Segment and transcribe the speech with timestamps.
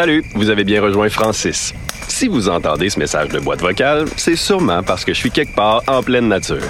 [0.00, 1.74] Salut, vous avez bien rejoint Francis.
[2.08, 5.54] Si vous entendez ce message de boîte vocale, c'est sûrement parce que je suis quelque
[5.54, 6.66] part en pleine nature.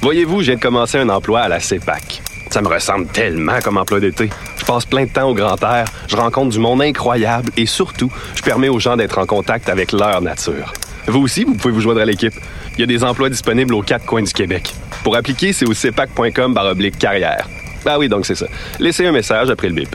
[0.00, 2.20] Voyez-vous, de commencer un emploi à la CEPAC.
[2.50, 4.30] Ça me ressemble tellement comme emploi d'été.
[4.56, 8.10] Je passe plein de temps au grand air, je rencontre du monde incroyable et surtout,
[8.34, 10.72] je permets aux gens d'être en contact avec leur nature.
[11.06, 12.34] Vous aussi, vous pouvez vous joindre à l'équipe.
[12.74, 14.74] Il y a des emplois disponibles aux quatre coins du Québec.
[15.04, 16.58] Pour appliquer, c'est au cepac.com
[16.98, 17.48] carrière.
[17.86, 18.46] Ah oui, donc c'est ça.
[18.80, 19.94] Laissez un message après le bip.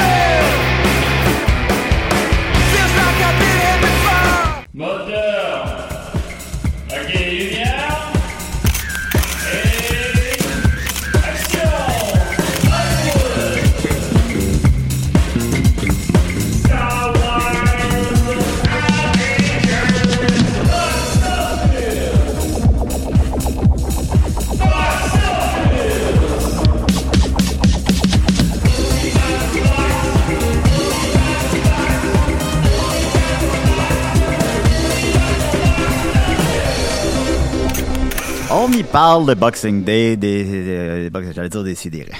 [39.11, 42.13] Parle de Boxing Day, des, des- j'allais dire des sidérés.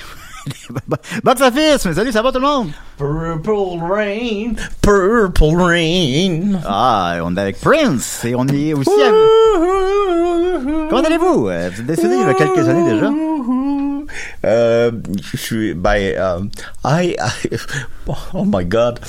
[1.24, 2.72] Box Office, mais salut, ça va tout le monde?
[2.98, 6.60] Purple Rain, Purple Rain.
[6.66, 9.14] Ah, on est avec Prince, et on est aussi avec...
[10.90, 11.48] Comment allez-vous?
[11.48, 13.10] Euh, Vous êtes décédé il y a quelques années déjà.
[14.44, 14.92] Euh,
[15.32, 16.40] je suis, ben, euh,
[16.84, 17.56] I, I,
[18.34, 19.00] oh my god.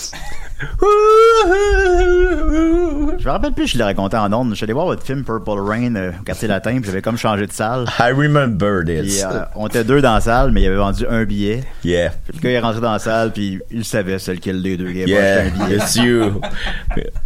[3.19, 4.51] Je me rappelle plus, je l'ai raconté en ondes.
[4.51, 7.17] Je suis allé voir votre film Purple Rain euh, au quartier latin, puis j'avais comme
[7.17, 7.85] changé de salle.
[7.99, 9.25] I remember Puis, this.
[9.25, 11.63] euh, on était deux dans la salle, mais il avait vendu un billet.
[11.85, 12.11] yeah.
[12.29, 14.91] Puis le gars est rentré dans la salle, puis il savait c'est lequel des deux.
[14.91, 15.77] Il avait Yeah, acheté un billet.
[15.77, 16.41] it's you.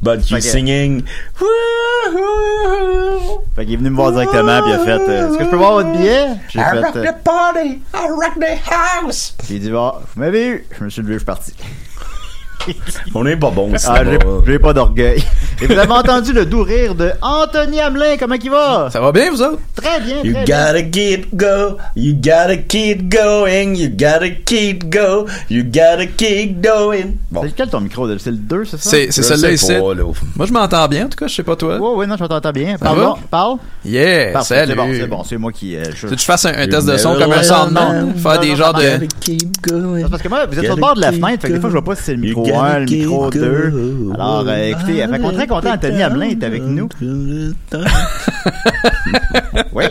[0.03, 1.03] But you singing.
[3.55, 5.49] Fait qu'il est venu me voir directement, puis il a fait euh, Est-ce que je
[5.51, 6.27] peux voir votre billet?
[6.49, 6.81] J'ai I fait.
[6.81, 8.71] rock euh, the party, I rock the
[9.03, 9.35] house.
[9.39, 10.67] Puis il dit Ah, vous m'avez eu.
[10.79, 11.53] Je me suis levé, je suis parti.
[13.15, 13.95] On est pas bon, ça.
[13.97, 15.23] Ah, j'ai j'ai pas d'orgueil.
[15.63, 18.17] Et vous avez entendu le doux rire de Anthony Hamelin.
[18.19, 18.89] Comment il va?
[18.91, 19.59] Ça va bien, vous autres?
[19.75, 20.67] Très bien, You très bien.
[20.67, 27.15] gotta keep go, you gotta keep going, you gotta keep go, you gotta keep going.
[27.31, 27.41] Bon.
[27.43, 28.07] C'est lequel ton micro?
[28.19, 28.91] C'est le 2, c'est ça?
[28.91, 29.67] C'est sais ici.
[29.73, 30.05] pas, là.
[30.37, 31.79] Moi, je m'entends bien, en tout cas, je sais pas toi.
[31.79, 32.77] Ouais, ouais, non, je t'entends bien.
[32.79, 33.57] Parle, donc, parle.
[33.85, 34.71] Yeah, Parfait, salut.
[34.73, 35.77] c'est bon, c'est bon, c'est moi qui.
[35.77, 38.15] euh, je- Tu veux que je fasse un, un test de son comme un soundman?
[38.17, 38.83] Faire des genres de...
[38.83, 40.03] Gotta keep going.
[40.03, 41.53] C'est parce que moi, vous êtes sur le Gotta bord de la fenêtre, fait que
[41.55, 43.71] des fois, je vois pas si c'est le You micro 1, le micro 2.
[43.71, 44.15] going.
[44.15, 46.89] Alors, euh, écoutez, fait qu'on est très content, Anthony Hamelin est avec nous.
[49.73, 49.85] Oui.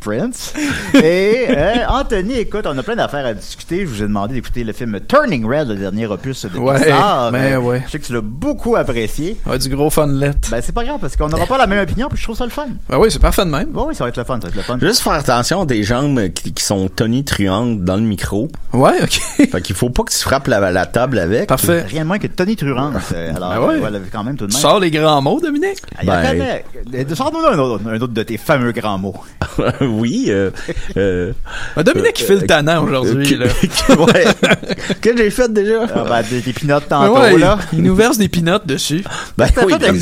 [0.00, 0.52] Prince.
[0.94, 3.80] Et euh, Anthony, écoute, on a plein d'affaires à discuter.
[3.80, 7.32] Je vous ai demandé d'écouter le film Turning Red, le dernier opus de Ouais, Pixar.
[7.32, 7.82] ben Euh, ouais.
[7.86, 9.36] Je sais que tu l'as beaucoup apprécié.
[9.46, 10.32] Ouais, du gros funlet.
[10.50, 12.44] Ben, c'est pas grave, parce qu'on n'aura pas la même opinion, puis je trouve ça
[12.44, 12.66] le fun.
[12.88, 13.68] Ben oui, c'est parfait de même.
[13.70, 14.78] Bon, oui, ça va être le fun, ça va être le fun.
[14.80, 18.48] Juste faire attention des jambes qui, qui sont tonitruantes dans le micro.
[18.72, 19.20] Ouais, ok.
[19.50, 21.48] Fait qu'il faut pas que tu frappes la, la table avec.
[21.48, 21.82] Parfait.
[21.88, 22.92] Rien de moins que Tony Truant.
[23.36, 23.74] Alors, Ben ouais.
[23.74, 24.62] euh, voilà, quand même tout de Tu même.
[24.62, 25.82] sors les grands mots, Dominique?
[25.98, 26.60] Ah, Ben-
[26.94, 27.58] euh, Sors-nous un
[28.00, 29.14] autre de tes fameux grands mots.
[29.80, 30.26] oui.
[30.28, 30.50] Euh,
[30.96, 31.32] euh,
[31.76, 33.52] Ben, Dominique, il fait le tannant aujourd'hui, euh, là.
[33.62, 34.94] que- ouais.
[35.00, 35.86] que j'ai fait déjà?
[35.94, 37.58] Ah, ben, des, des pinottes Ben tantôt, ouais, là.
[37.72, 39.02] il nous verse des pinottes dessus.
[39.36, 39.98] Ben oui, avec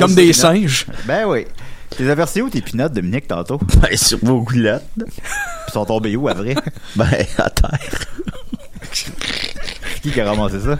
[0.00, 0.86] comme des singes.
[1.06, 1.46] Ben oui.
[1.96, 3.58] T'es versé où tes pinottes, Dominique, tantôt?
[3.80, 4.82] Ben, sur vos culottes.
[4.98, 6.54] Ils sont tombés où, à vrai?
[6.94, 7.06] Ben,
[7.38, 7.78] à terre.
[10.06, 10.78] Qui qui a ramassé ça?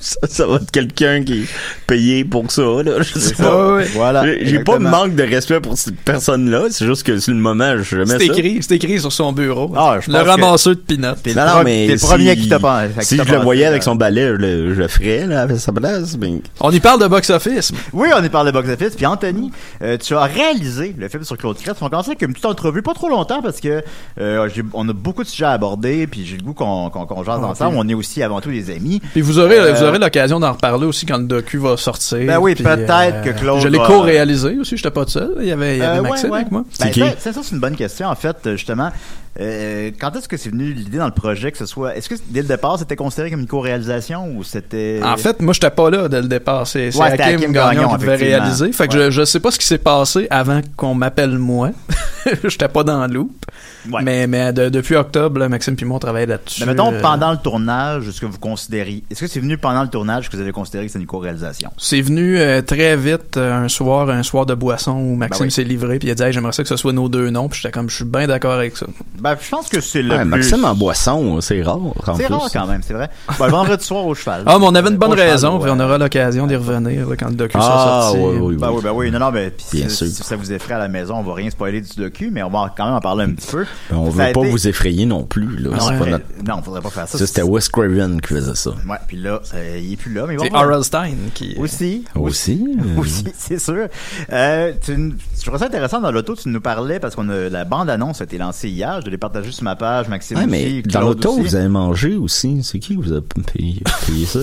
[0.00, 1.46] ça, ça va être quelqu'un qui est
[1.86, 3.00] payé pour ça, là.
[3.02, 3.42] Je sais C'est pas.
[3.44, 3.66] ça.
[3.66, 3.84] Ouais, ouais.
[3.94, 4.24] Voilà.
[4.42, 7.76] J'ai- pas de manque de respect pour cette personne-là, c'est juste que sur le moment,
[7.78, 8.32] je jamais C'est ça.
[8.32, 9.72] écrit, c'est écrit sur son bureau.
[9.76, 11.06] Ah, je le pense que- ramasseur de peanuts.
[11.22, 13.64] T'es Non, le, non, mais le si- premier qui à qui Si je le voyais
[13.66, 16.16] avec son balai, je le, je le ferais, là, avec sa place.
[16.18, 17.72] mais- On y parle de box-office.
[17.92, 18.94] Oui, on est par le box-office.
[18.96, 19.50] Puis Anthony,
[19.82, 21.78] euh, tu as réalisé le film sur Claude Crest.
[21.82, 23.82] On commence avec une petite entrevue, pas trop longtemps, parce que
[24.20, 27.24] euh, on a beaucoup de sujets à aborder, puis j'ai le goût qu'on qu'on qu'on
[27.24, 27.76] jase ensemble.
[27.78, 29.00] On est aussi avant tout des amis.
[29.12, 32.18] Puis vous aurez, Euh, vous aurez l'occasion d'en reparler aussi quand le docu va sortir.
[32.26, 35.36] Ben oui, Puis, peut-être que Claude Je l'ai va- co-réalisé aussi, j'étais pas tout seul.
[35.40, 36.40] Il y avait, il y avait Euh, Maxime ouais, ouais.
[36.40, 36.64] avec moi.
[36.78, 38.08] Ben, ça, c'est une bonne question.
[38.08, 38.90] En fait, euh, justement,
[39.38, 41.96] euh, quand est-ce que c'est venu l'idée dans le projet que ce soit?
[41.96, 45.00] Est-ce que dès le départ, c'était considéré comme une co-réalisation ou c'était.
[45.04, 46.66] En fait, moi, j'étais pas là dès le départ.
[46.66, 48.72] C'est c'est Ouais, Hakim, Hakim Gagnon, Gagnon, qui devait réaliser.
[48.72, 49.04] Fait que Ouais.
[49.06, 51.70] je, je sais pas ce qui s'est passé avant qu'on m'appelle moi.
[52.44, 53.46] j'étais pas dans le loop.
[53.90, 54.02] Ouais.
[54.02, 56.60] Mais, mais de- depuis octobre, là, Maxime puis moi, on travaillait là-dessus.
[56.60, 59.02] Mais mettons, Euh, pendant le tournage, est-ce que vous considérez.
[59.10, 61.70] Est-ce que c'est venu pendant le tournage que vous avez considéré que c'était une co-réalisation?
[61.78, 65.46] C'est venu euh, très vite euh, un soir, un soir de boisson où Maxime Ben
[65.46, 65.50] oui.
[65.50, 67.48] s'est livré puis il a dit hey, j'aimerais ça que ce soit nos deux noms
[67.48, 68.86] puis j'étais comme je suis bien d'accord avec ça.
[69.20, 70.10] Ben, je pense que c'est le.
[70.10, 71.78] Ouais, plus- Maxime en boisson, c'est rare.
[71.78, 72.34] en C'est plus.
[72.34, 73.08] rare quand même, c'est vrai.
[73.38, 74.42] Ben, le vendredi soir au cheval.
[74.46, 75.70] Ah mais on avait une bonne cheval, raison ouais.
[75.70, 78.18] on aura l'occasion d'y revenir là, quand le docu Ah, sera sorti.
[78.18, 78.38] Ben ouais.
[78.40, 79.10] oui, ben oui.
[79.10, 80.06] Non, non, ben, pis Bien si, sûr.
[80.06, 82.50] si ça vous effraie à la maison, on va rien spoiler du docu, mais on
[82.50, 83.64] va quand même en parler un petit peu.
[83.92, 85.70] On Ça veut pas été- vous effrayer non plus, là.
[85.78, 85.98] C'est ouais.
[85.98, 87.18] pas Mais- notre- Non, faudrait pas faire ça.
[87.18, 88.70] Ça, c'était Wes Craven qui faisait ça.
[88.88, 90.58] Ouais, puis là, ça- il est plus là, mais C'est bon.
[90.58, 90.76] voilà.
[90.76, 90.84] R.L.
[90.84, 92.04] Stein qui Aussi.
[92.16, 92.64] Aussi?
[92.98, 93.86] Aussi, c'est sûr.
[94.32, 97.64] Euh, tu, je trouve ça intéressant dans l'auto, tu nous parlais parce qu'on a la
[97.64, 99.00] bande-annonce a été lancée hier.
[99.10, 102.14] Je l'ai partagée sur ma page, Maxime Ouais, mais aussi, dans l'auto, vous avez mangé
[102.14, 102.60] aussi.
[102.62, 103.20] C'est qui vous a
[103.52, 104.38] payé, payé ça?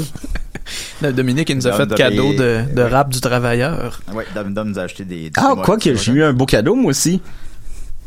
[1.02, 2.90] Là, Dominique il nous a Dom- fait Dom- cadeau et- de, de ouais.
[2.90, 4.02] rap du travailleur.
[4.14, 5.30] Ouais, Dom Dom nous a acheté des.
[5.30, 7.22] des Ah, quoi que j'ai eu un beau cadeau, moi aussi.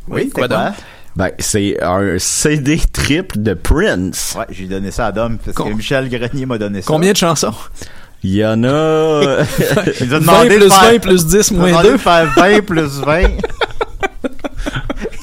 [0.07, 0.67] Oui, quoi c'est quoi?
[0.67, 0.75] donc?
[1.17, 4.35] Ben, c'est un CD triple de Prince.
[4.39, 6.87] Ouais, j'ai donné ça à Dom parce Com- que Michel Grenier m'a donné ça.
[6.89, 7.55] Combien de chansons?
[8.23, 9.23] Il y en a...
[10.03, 11.71] Il nous a 20 demandé plus de faire, 20 plus 10 il nous a moins
[11.71, 11.93] demandé 2.
[11.95, 13.23] de faire 20 plus 20.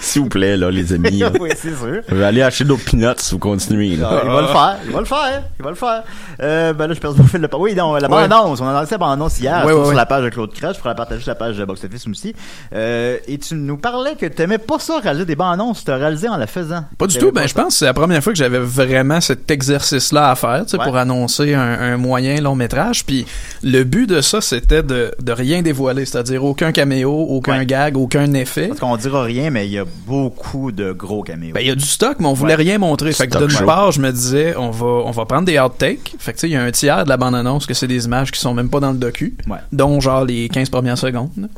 [0.08, 1.20] S'il vous plaît, là, les amis.
[1.20, 1.32] là.
[1.40, 2.02] oui, c'est sûr.
[2.08, 3.96] Je vais aller acheter d'autres peanuts si vous continuez.
[3.98, 4.10] là.
[4.12, 6.04] Ah, il va le faire, il va le faire, il va le faire.
[6.42, 8.92] Euh, ben là, je perds mon fil de Oui, non, la bande-annonce, on a lancé
[8.92, 9.96] la bande-annonce hier, Ouais, je ouais, sur ouais.
[9.96, 12.08] la page de Claude Crèche, je ferai la partager sur la page de Box Office
[12.08, 12.34] aussi.
[12.74, 16.30] Euh, et tu nous parlais que t'aimais pas ça, réaliser des bandes-annonces, tu as réalisé
[16.30, 16.86] en la faisant.
[16.98, 17.32] Pas du tout.
[17.32, 20.64] Ben, je pense que c'est la première fois que j'avais vraiment cet exercice-là à faire,
[20.66, 20.86] tu sais, Ouais.
[20.86, 21.62] pour annoncer un,
[21.94, 23.06] un moyen long métrage.
[23.06, 23.26] Puis
[23.64, 27.66] le but de ça, c'était de, de rien dévoiler, c'est-à-dire aucun caméo, aucun Ouais.
[27.66, 28.68] gag, aucun effet.
[28.68, 31.54] Parce qu'on dira rien, mais il y a beaucoup de gros caméos.
[31.54, 32.64] Ben, il y a du stock, mais on voulait Ouais.
[32.64, 33.12] rien montrer.
[33.14, 36.16] Fait que d'une part, je me disais, on va, on va prendre des outtakes.
[36.20, 38.06] Fait que, tu sais, il y a un tiers de la bande-annonce que c'est des
[38.06, 39.36] images qui sont même pas dans le docu.
[39.48, 39.58] Ouais.
[39.72, 41.50] Dont, genre, les 15 premières secondes.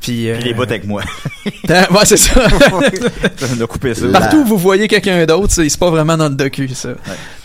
[0.00, 1.02] Puis, euh, Puis les avec moi.
[1.68, 2.40] ouais, c'est ça.
[3.58, 4.06] on a coupé ça.
[4.08, 6.90] Partout où vous voyez quelqu'un d'autre, c'est pas vraiment dans le docu, ça.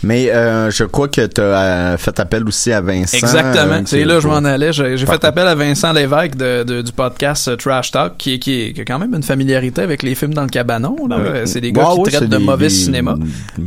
[0.02, 3.16] Mais euh, je crois que tu as fait appel aussi à Vincent.
[3.16, 3.74] Exactement.
[3.74, 4.72] euh, c'est là je m'en allais.
[4.72, 8.34] J'ai j'ai fait appel à Vincent Lévesque de, de- du podcast euh, Trash Talk, qui,
[8.34, 10.96] est- qui, est- qui a quand même une familiarité avec les films dans le cabanon.
[11.44, 13.16] C'est des gars Ouais, qui ouais, traitent de des- mauvais des- cinéma.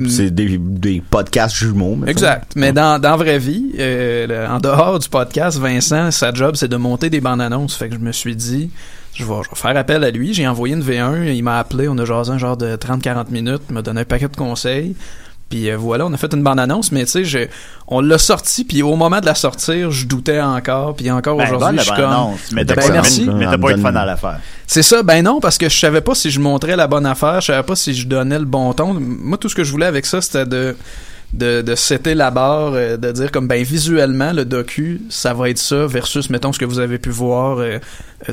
[0.10, 1.96] C'est des, des podcasts jumeaux.
[1.96, 2.12] mettons.
[2.12, 2.52] Exact.
[2.56, 6.68] Mais dans, dans vraie vie, euh, le- en dehors du podcast, Vincent, sa job, c'est
[6.68, 7.76] de monter des bandes annonces.
[7.76, 8.70] Fait que je me suis dit,
[9.20, 10.34] je vais, je vais faire appel à lui.
[10.34, 13.62] J'ai envoyé une V1, il m'a appelé, on a jasé un genre de 30-40 minutes,
[13.70, 14.96] il m'a donné un paquet de conseils.
[15.50, 17.48] Puis euh, voilà, on a fait une bande-annonce, mais tu sais, je-
[17.88, 21.46] on l'a sorti, puis au moment de la sortir, je doutais encore, puis encore Ben,
[21.52, 22.36] aujourd'hui, je suis comme...
[22.52, 23.28] mais t'as Ben, pas, merci.
[23.34, 24.40] mais t'as pas eu de fun à l'affaire.
[24.68, 27.42] C'est ça, ben non, parce que je savais pas si je montrais la bonne affaire,
[27.42, 28.94] je savais pas si je donnais le bon ton.
[28.94, 30.78] Moi, tout ce que je voulais avec ça, c'était de
[31.34, 35.50] de, de setter la barre, euh, de dire comme ben visuellement le docu, ça va
[35.50, 37.78] être ça versus mettons ce que vous avez pu voir euh,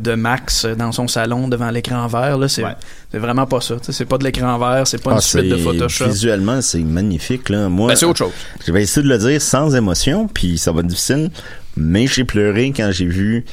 [0.00, 2.74] de Max dans son salon devant l'écran vert là, c'est Ouais.
[3.12, 3.74] vraiment pas ça.
[3.82, 6.06] C'est pas de l'écran vert, c'est pas Ah, une suite de Photoshop.
[6.06, 7.48] Visuellement, c'est magnifique.
[7.50, 7.68] Là.
[7.68, 8.32] Moi, Ben, c'est autre chose.
[8.66, 11.30] je vais essayer de le dire sans émotion, puis ça va être difficile.
[11.76, 13.44] Mais j'ai pleuré quand j'ai vu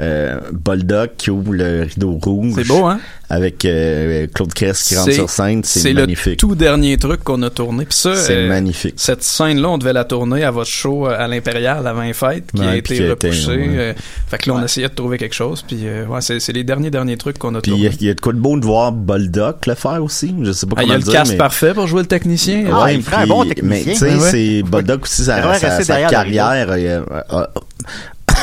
[0.00, 2.52] euh, Boldock qui ouvre le rideau rouge.
[2.56, 3.00] C'est beau, hein?
[3.30, 5.62] Avec euh, Claude Crest qui rentre sur scène.
[5.62, 6.38] C'est C'est le magnifique.
[6.38, 7.84] tout dernier truc qu'on a tourné.
[7.84, 8.94] Puis ça, C'est euh, magnifique.
[8.96, 12.50] Cette scène-là, on devait la tourner à votre show euh, à l'Impérial avant les fêtes,
[12.54, 13.48] qui a Ouais, été qui a été, repoussé.
[13.48, 13.68] ouais.
[13.72, 13.92] euh,
[14.28, 14.64] fait que là, on Ouais.
[14.64, 15.62] essayait de trouver quelque chose.
[15.66, 17.94] Puis euh, ouais, c'est les derniers derniers trucs qu'on a Puis il y, tournés.
[17.94, 20.34] a- il y a de quoi de beau de voir Boldock le faire aussi.
[20.42, 21.36] Je sais pas Ah, il y comment a le dire, cast mais...
[21.38, 22.64] parfait pour jouer le technicien.
[22.72, 23.92] Ah, Ouais, il ferait un bon Mais technicien.
[23.92, 26.70] tu sais, c'est Boldock aussi, sa, sa, sa le carrière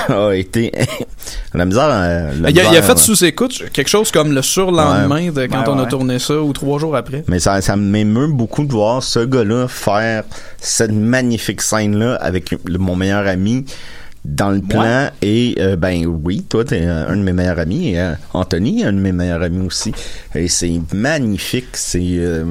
[0.10, 0.72] a, a- a été
[1.54, 1.90] la misère.
[1.90, 4.42] euh, la il, a, il a misère, fait euh, sous écoute quelque chose comme le
[4.42, 7.24] surlendemain de quand Ouais, on a tourné ça ou trois jours après.
[7.28, 10.24] Mais ça, ça m'émeut beaucoup de voir ce gars-là faire
[10.60, 13.66] cette magnifique scène-là avec le- mon meilleur ami
[14.26, 17.90] dans le plan et euh, ben oui toi t'es un, un de mes meilleurs amis
[17.92, 19.94] et euh, Anthony un de mes meilleurs amis aussi.
[20.34, 22.44] Et c'est magnifique c'est euh,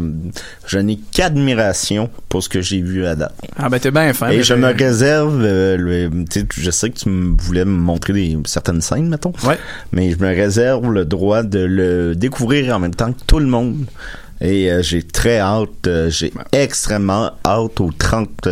[0.66, 3.34] je n'ai qu'admiration pour ce que j'ai vu à date.
[3.56, 4.30] Ah ben t'es bien fin.
[4.30, 8.12] et je me réserve le, le- tu sais, je sais que tu voulais me montrer
[8.12, 9.32] des certaines scènes mettons.
[9.44, 9.58] Ouais.
[9.92, 13.46] mais je me réserve le droit de le découvrir en même temps que tout le
[13.46, 13.84] monde.
[14.40, 18.46] Et euh, j'ai très hâte euh, j'ai extrêmement hâte au 30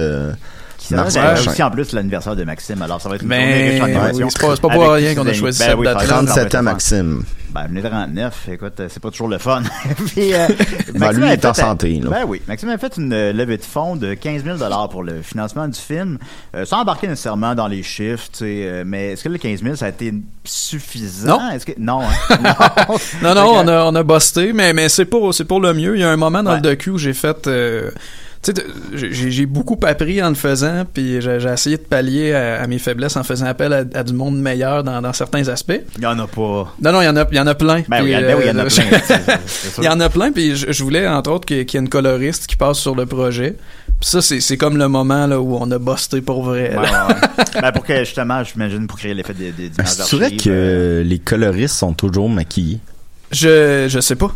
[0.96, 1.50] prochain.
[1.50, 3.84] aussi en plus l'anniversaire de Maxime, alors ça va être une Mais journée riche en
[4.16, 6.00] oui, c'est pas- c'est pas pour rien qu'on a choisi cette Ben oui, ça va
[6.00, 6.16] date-là.
[6.22, 6.62] être- ça va 37 être ans.
[6.62, 7.22] Maxime
[7.54, 9.62] Ben, venez 39, écoute, euh, c'est pas toujours le fun.
[10.06, 10.46] Puis, euh,
[10.94, 12.08] Ben, lui, il est en santé, là.
[12.10, 12.40] Ben oui.
[12.48, 14.56] Maxime a fait une euh, levée de fonds de 15 000
[14.90, 16.16] pour le financement du film,
[16.56, 19.62] euh, sans embarquer nécessairement dans les chiffres, tu sais, euh, mais est-ce que le 15
[19.62, 21.38] 000, ça a été suffisant?
[21.38, 21.50] Non.
[21.50, 21.72] Est-ce que...
[21.78, 22.38] Non, hein?
[22.42, 22.96] non.
[23.22, 25.96] Non, non, on a, on a busté, mais, mais c'est pour, c'est pour le mieux.
[25.96, 26.56] Il y a un moment dans Ouais.
[26.56, 27.90] le docu où j'ai fait, euh,
[28.42, 32.32] tu sais, j'ai, j'ai beaucoup appris en le faisant, puis j'ai, j'ai essayé de pallier
[32.34, 35.46] à, à mes faiblesses en faisant appel à, à du monde meilleur dans, dans certains
[35.48, 35.80] aspects.
[35.96, 36.74] Il y en a pas.
[36.82, 37.82] Non, non, il y en a, il y en a plein.
[37.88, 39.38] Ben puis, oui, ben oui, il y en a plein.
[39.78, 41.78] Il y en a plein, puis je, je voulais, entre autres, qu'il y ait- qu'il
[41.78, 43.56] y ait une coloriste qui passe sur le projet.
[44.00, 46.70] Puis ça, c'est, c'est comme le moment là, où on a busté pour vrai.
[46.70, 47.44] Ouais, ouais, ouais.
[47.62, 51.02] ben pour que, justement, j'imagine, pour créer l'effet des, des images c'est vrai que euh,
[51.04, 52.80] les coloristes sont toujours maquillés
[53.30, 54.34] Je, je sais pas.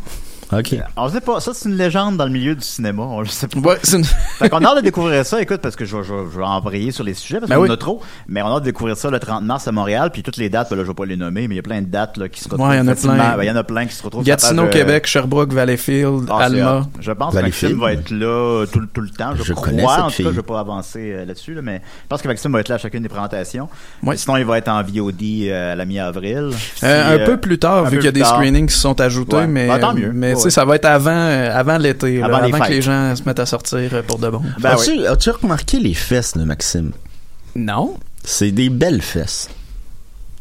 [0.52, 3.26] Ok On sait pas, ça c'est une légende dans le milieu du cinéma, on le
[3.26, 3.58] sait pas.
[3.58, 4.04] Ouais, c'est une-
[4.38, 6.44] Fait qu'on a hâte de découvrir ça, écoute, parce que je, vais- je, je vais
[6.44, 7.70] embrayer sur les sujets, parce Ben qu'on oui.
[7.70, 10.10] en a trop, mais on a hâte de découvrir ça le 30 mars à Montréal,
[10.12, 11.62] puis toutes les dates, ben là, je vais pas les nommer, mais il y a
[11.62, 13.16] plein de dates là, qui se retrouvent Ouais, il y en a plein.
[13.16, 16.26] Ben, il y en a plein qui se retrouvent Gatineau, page, euh, Québec, Sherbrooke, Valleyfield,
[16.30, 16.86] ah, Alma.
[17.00, 17.76] Je pense que Valleyfield.
[17.76, 19.94] Maxime va être là tout, tout le temps, je, Je connais crois.
[19.96, 22.28] cette En tout cas, je vais pas avancer euh, là-dessus, là, mais je pense que
[22.28, 23.68] Maxime va être là à chacune des présentations.
[24.02, 24.16] Ouais.
[24.16, 26.50] Sinon, il va être en VOD euh, à la mi-avril.
[26.76, 28.80] Si, Euh, un euh, peu plus tard, vu qu'il y a des screenings qui se
[28.80, 30.12] sont ajoutés, mais, Ben, tant mieux.
[30.36, 33.22] Tu sais, ça va être avant, euh, avant l'été, là, Avant que les gens se
[33.24, 34.42] mettent à sortir euh, pour de bon.
[34.60, 35.06] Ben oui.
[35.06, 36.92] as-tu, remarqué les fesses de Maxime?
[37.54, 37.96] Non.
[38.22, 39.48] c'est des belles fesses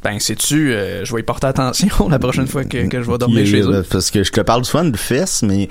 [0.03, 3.17] Ben, sais-tu, euh, je vais y porter attention la prochaine fois que, que je vais
[3.17, 3.85] dormir chez eux.
[3.89, 5.69] parce que je te parle souvent de fesses mais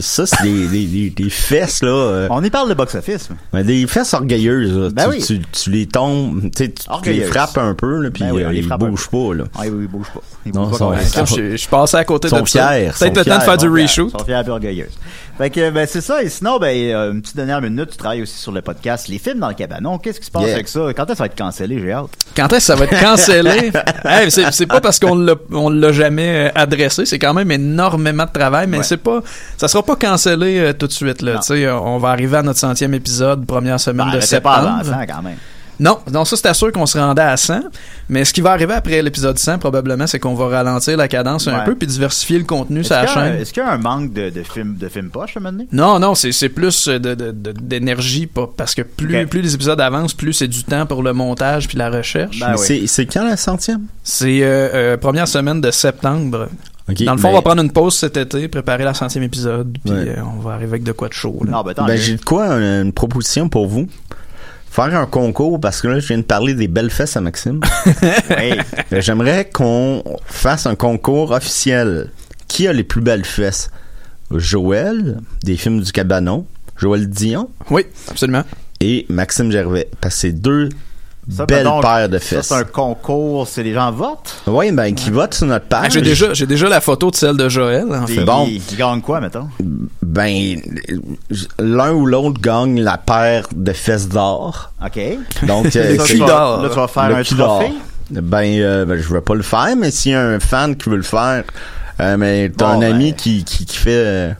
[0.00, 3.28] ça c'est des, des, des, des fesses là euh, On y parle de box-office.
[3.30, 4.88] mais- ben, des fesses orgueilleuses là.
[4.90, 5.22] Ben tu, oui.
[5.24, 8.42] tu, tu les tombes tu sais, tu- les frappes un peu là, puis Ben oui,
[8.42, 10.20] euh, les ils bougent pas là Ah oui, oui, il bouge pas.
[10.46, 11.36] Il Non, bouge pas sont- ils.
[11.52, 12.70] Je, je, passé à côté Sont de ça.
[12.70, 14.10] Peut-être le temps de faire du reshoot.
[14.10, 14.98] sont fiers et orgueilleuses.
[15.42, 16.22] Fait que, ben, c'est ça.
[16.22, 19.18] Et sinon, ben, euh, une petite dernière minute, tu travailles aussi sur le podcast Les
[19.18, 19.98] films dans le cabanon.
[19.98, 20.54] Qu'est-ce qui se passe Yeah.
[20.54, 20.80] avec ça?
[20.94, 21.80] Quand est-ce que ça va être cancellé?
[21.80, 22.10] J'ai hâte.
[22.36, 23.72] Quand est-ce que ça va être cancellé?
[24.04, 27.50] Hey, c'est, c'est pas parce qu'on l'a, on l'a jamais euh, adressé, c'est quand même
[27.50, 28.82] énormément de travail, mais Ouais.
[28.84, 29.20] c'est pas,
[29.56, 31.34] ça sera pas cancellé euh, tout de suite, là.
[31.34, 31.40] Non.
[31.40, 34.60] Tu sais, on va arriver à notre centième épisode, première semaine Ben, de c'est pas
[34.60, 34.78] septembre.
[34.80, 35.36] avançant quand même.
[35.80, 37.60] Non, non, ça c'était sûr qu'on se rendait à 100,
[38.08, 41.48] mais ce qui va arriver après l'épisode 100 probablement, c'est qu'on va ralentir la cadence
[41.48, 41.64] un Ouais.
[41.64, 43.34] peu puis diversifier le contenu sur la chaîne.
[43.40, 45.52] est-ce qu'il y a un manque de, de films de films poches à un moment
[45.52, 45.68] donné?
[45.72, 49.42] Non, non, c'est, c'est plus euh, de, de- de- d'énergie, pas, parce que plus, plus
[49.42, 52.38] les épisodes avancent, plus c'est du temps pour le montage puis la recherche.
[52.38, 52.86] Ben oui.
[52.86, 53.82] c'est, quand la centième?
[54.04, 56.48] C'est euh, euh, première semaine de septembre.
[56.88, 59.24] Ok, Dans le fond, mais- on va prendre une pause cet été, préparer la centième
[59.24, 60.14] épisode, puis Ouais.
[60.18, 61.40] euh, on va arriver avec de quoi de chaud.
[61.44, 61.50] là.
[61.52, 63.88] Non, ben, Ben, j'ai de quoi une, une proposition pour vous.
[64.72, 67.60] Faire un concours parce que là je viens de parler des belles fesses à Maxime.
[68.92, 72.10] J'aimerais qu'on fasse un concours officiel.
[72.48, 73.70] Qui a les plus belles fesses?
[74.30, 76.46] Joël des films du Cabanon,
[76.78, 78.44] Joël Dion Oui, absolument.
[78.80, 80.70] et Maxime Gervais parce que c'est deux
[81.30, 82.48] Ça, belles pardon, paires de Ça, fesses.
[82.48, 83.46] c'est un concours.
[83.46, 84.42] C'est les gens votent?
[84.48, 85.92] Oui, ben qui votent sur notre Ah, page.
[85.92, 87.86] j'ai déjà, j'ai déjà la photo de celle de Joël.
[87.94, 88.24] En fait.
[88.24, 88.46] bon.
[88.48, 89.48] Ils gagnent quoi, mettons?
[90.02, 90.56] Ben
[91.58, 94.72] l'un ou l'autre gagne la paire de fesses d'or.
[94.84, 95.00] OK.
[95.46, 96.62] Donc euh, Ça, tu vas- d'or.
[96.62, 97.72] Là, tu vas faire Le un trophée?
[98.10, 100.90] Ben, euh, ben, je vais pas le faire, mais s'il y a un fan qui
[100.90, 101.44] veut le faire,
[102.00, 103.14] euh, mais t'as Bon, un ami ben.
[103.16, 104.30] qui, qui, qui fait euh,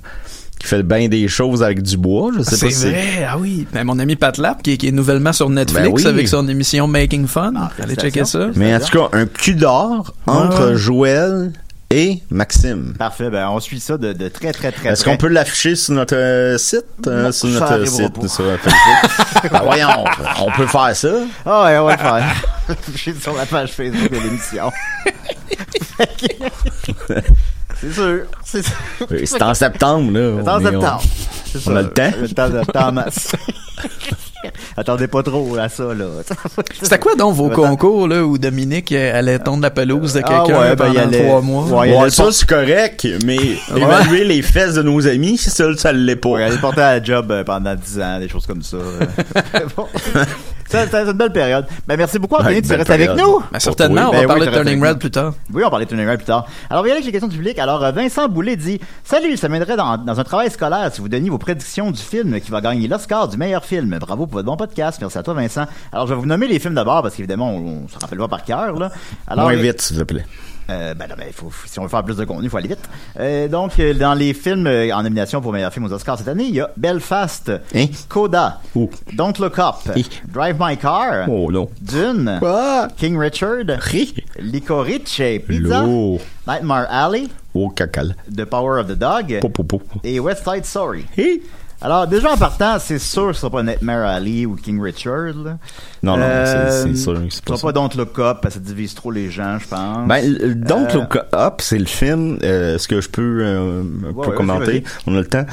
[0.62, 3.36] qui fait bien des choses avec du bois, je sais C'est pas si vrai, ah
[3.38, 3.66] oui.
[3.72, 6.06] Ben, mon ami Pat Lap, qui, est- qui est nouvellement sur Netflix Ben oui.
[6.06, 7.52] avec son émission Making Fun.
[7.56, 8.48] Ah, Allez checker ça.
[8.56, 10.76] Mais en tout cas, un cul d'or entre Ouais.
[10.76, 11.52] Joël
[11.90, 12.94] et Maxime.
[12.98, 13.28] Parfait.
[13.28, 16.16] Ben, on suit ça de, de très, très, très Est-ce qu'on peut l'afficher sur notre
[16.16, 16.84] euh, site?
[17.06, 18.28] euh, Non, sur ça notre site, pas.
[18.28, 19.12] sur Facebook?
[19.52, 19.88] ben voyons,
[20.40, 21.08] on peut faire ça.
[21.44, 22.34] Ah ouais, on va le faire.
[22.94, 24.70] Je suis sur la page Facebook de l'émission.
[27.82, 28.20] c'est sûr.
[28.44, 30.42] C'est C'est en septembre, là.
[30.42, 31.02] C'est en septembre.
[31.46, 31.78] C'est on ça.
[31.78, 32.10] a le temps?
[32.20, 33.32] Le temps, le temps en masse.
[34.76, 36.06] Attendez pas trop à ça, là.
[36.80, 40.28] C'était quoi donc vos concours là où Dominique euh, allait tondre la pelouse de Ah
[40.44, 41.64] quelqu'un ouais, ben, il pendant allait- trois mois?
[41.66, 43.36] Ouais, Ouais, ça, c'est correct, mais
[43.76, 46.30] évaluer les fesses de nos amis, ça, ça l'est pas.
[46.30, 48.78] Ouais, il allait porter à la job euh, pendant 10 ans, des choses comme ça.
[49.76, 49.86] Bon.
[50.80, 51.66] C'était une belle période.
[51.86, 52.56] Ben, merci beaucoup, Anthony.
[52.56, 53.42] Ouais, tu restes avec nous?
[53.52, 55.34] Ben, certainement, on Ben va oui, parler de Turning Red plus tard.
[55.52, 56.46] Oui, on parlait de Turning Red plus tard.
[56.70, 57.58] Alors, va aller avec les questions du public.
[57.58, 61.30] Alors, Vincent Boulet dit Salut, ça m'aiderait dans, dans un travail scolaire si vous donniez
[61.30, 63.98] vos prédictions du film qui va gagner l'Oscar du meilleur film.
[64.00, 64.98] Bravo pour votre bon podcast.
[65.00, 65.66] Merci à toi, Vincent.
[65.92, 68.28] Alors, je vais vous nommer les films d'abord parce qu'évidemment, on, on se rappelle pas
[68.28, 68.78] par cœur.
[68.78, 68.90] Là.
[69.26, 70.24] Alors, Moins vite, s'il te plaît.
[70.70, 72.88] Euh, ben non, faut, si on veut faire plus de contenu, il faut aller vite.
[73.18, 76.28] Euh, donc, euh, dans les films euh, en nomination pour meilleur film aux Oscars cette
[76.28, 77.86] année, il y a Belfast, Hein?
[78.08, 78.88] Coda, Ouh.
[79.14, 80.04] Don't Look Up, Hi.
[80.28, 81.68] Drive My Car, Oh, non.
[81.80, 82.40] Dune!
[82.96, 84.14] King Richard, Ri?
[84.38, 85.84] Licorice Pizza.
[86.46, 88.14] Nightmare Alley, Oh, cacal.
[88.34, 89.82] The Power of the Dog Po, po, po.
[90.02, 91.04] et West Side Story.
[91.18, 91.42] Hi.
[91.82, 95.34] Alors, déjà en partant, c'est sûr que ce sera pas Nightmare Alley ou King Richard.
[95.44, 95.58] Là.
[96.02, 97.66] Non, non, Euh, c'est c'est sûr que c'est Ce pas sera ça.
[97.66, 100.06] pas Don't Look Up parce que ça divise trop les gens, je pense.
[100.08, 102.38] Ben, Don't Euh, Look Up, c'est le film.
[102.42, 103.82] euh, Est-ce que je peux euh,
[104.14, 105.44] Ouais, ouais, commenter On a le temps.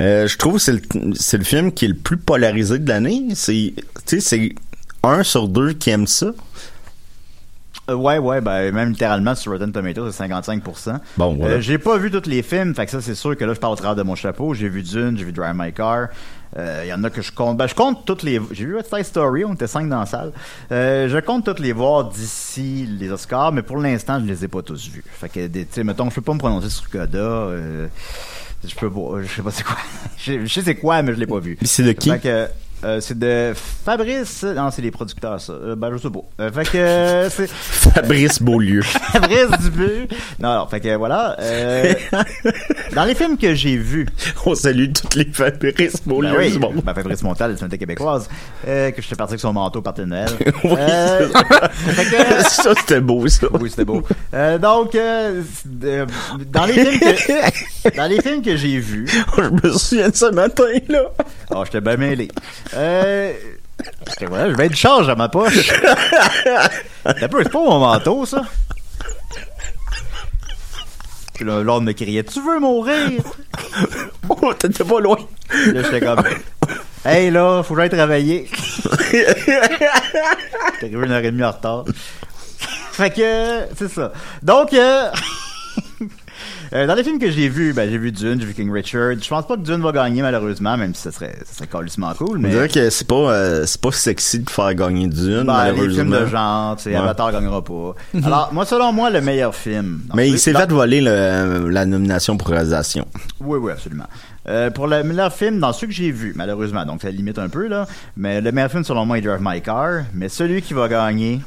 [0.00, 0.80] Euh, je trouve que c'est le,
[1.14, 3.28] c'est le film qui est le plus polarisé de l'année.
[3.34, 3.72] C'est,
[4.06, 4.54] tu sais, c'est
[5.02, 6.26] un sur deux qui aime ça.
[7.88, 10.98] Euh, ouais, ouais, ben, même littéralement sur Rotten Tomatoes, c'est 55%.
[11.16, 11.54] Bon, voilà.
[11.54, 13.60] Euh, j'ai pas vu tous les films, fait que ça, c'est sûr que là, je
[13.60, 14.54] parle au travers de mon chapeau.
[14.54, 16.08] J'ai vu Dune, j'ai vu Drive My Car.
[16.56, 17.56] Euh, Il y en a que je compte.
[17.56, 18.40] Ben, je compte toutes les.
[18.52, 20.32] J'ai vu West Side Story, on était cinq dans la salle.
[20.72, 24.48] Euh, je compte toutes les voir d'ici les Oscars, mais pour l'instant, je les ai
[24.48, 25.04] pas tous vus.
[25.06, 27.18] Fait que, tu sais, mettons, je peux pas me prononcer sur Coda.
[27.18, 27.86] Euh,
[28.66, 29.22] je peux pas.
[29.22, 29.76] Je sais pas c'est quoi.
[30.18, 31.58] je sais c'est quoi, mais je l'ai pas vu.
[31.62, 32.10] C'est de qui?
[32.10, 32.48] Fait que,
[32.84, 33.52] euh, c'est de
[33.84, 34.44] Fabrice.
[34.44, 35.52] Non, c'est les producteurs, ça.
[35.52, 36.20] Euh, ben, je sais pas.
[36.40, 38.82] Euh, fait que, euh, c'est Fabrice Beaulieu.
[39.12, 40.08] Fabrice Dubé.
[40.38, 41.36] Non, alors, fait que voilà.
[42.94, 44.06] dans les films que j'ai vus,
[44.46, 46.82] On salue toutes les Fabrice Beaulieu ben oui, du monde.
[46.84, 48.28] ben Fabrice Montal, c'est une québécoise,
[48.64, 50.28] que je suis parti avec son manteau par Noël.
[50.64, 53.46] Oui, que, ça, c'était beau, ça.
[53.60, 54.02] oui, c'était beau.
[54.60, 54.96] Donc,
[56.52, 59.06] dans les films que, dans les films que j'ai vus,
[59.36, 61.04] Je me souviens de ce matin, là.
[61.50, 62.28] oh, j'étais bien mêlé.
[62.74, 63.32] Euh,
[64.26, 65.72] voilà, je vais être charge à ma poche.
[67.04, 68.42] T'as peu, c'est pas mon manteau, ça.
[71.34, 73.22] Puis là, l'ordre me criait, tu veux mourir?
[74.28, 75.16] Oh, t'étais pas loin.
[75.50, 76.22] Là, j'étais comme,
[77.04, 78.50] hey là, faut que j'aille travailler.
[79.10, 79.26] T'es
[80.82, 81.84] arrivé une heure et demie en retard.
[82.92, 84.12] fait que, c'est ça.
[84.42, 85.10] Donc, euh,
[86.72, 89.14] euh, dans les films que j'ai vus, ben, j'ai vu Dune, j'ai vu King Richard.
[89.22, 91.66] Je pense pas que Dune va gagner, malheureusement, même si ça serait, ça serait
[92.16, 92.50] cool, mais.
[92.50, 96.08] dirait que c'est pas, euh, c'est pas sexy de faire gagner Dune, Ben, les films
[96.08, 96.20] malheureusement.
[96.20, 96.96] de genre, tu sais, Ouais.
[96.96, 97.94] Avatar gagnera pas.
[98.24, 100.00] Alors, moi, selon moi, le meilleur film.
[100.14, 103.06] Mais il s'est fait voler le- la nomination pour réalisation.
[103.40, 104.06] Oui, oui, absolument.
[104.48, 107.48] Euh, pour le meilleur film, dans ceux que j'ai vus, malheureusement, donc ça limite un
[107.48, 110.72] peu, là, mais le meilleur film, selon moi, est Drive My Car, mais celui qui
[110.74, 111.40] va gagner,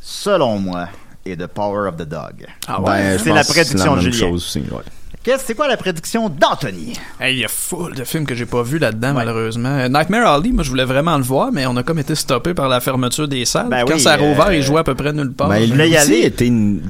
[0.00, 0.88] selon moi,
[1.26, 2.46] est The Power of the Dog.
[2.66, 4.18] Ah Ben, c'est la prédiction de Julien.
[4.18, 4.82] chose aussi, ouais.
[5.22, 6.94] Qu'est-ce, c'est quoi la prédiction d'Anthony?
[7.20, 9.68] Hey, il y a full de films que j'ai pas vu là-dedans, malheureusement.
[9.68, 12.54] Euh, Nightmare Alley, moi, je voulais vraiment le voir, mais on a comme été stoppé
[12.54, 13.68] par la fermeture des salles.
[13.68, 15.50] Ben Quand oui, ça a rouvert, euh, il jouait à peu près nulle part.
[15.50, 16.20] Ben, voulais lui y aussi aller.
[16.24, 16.80] était une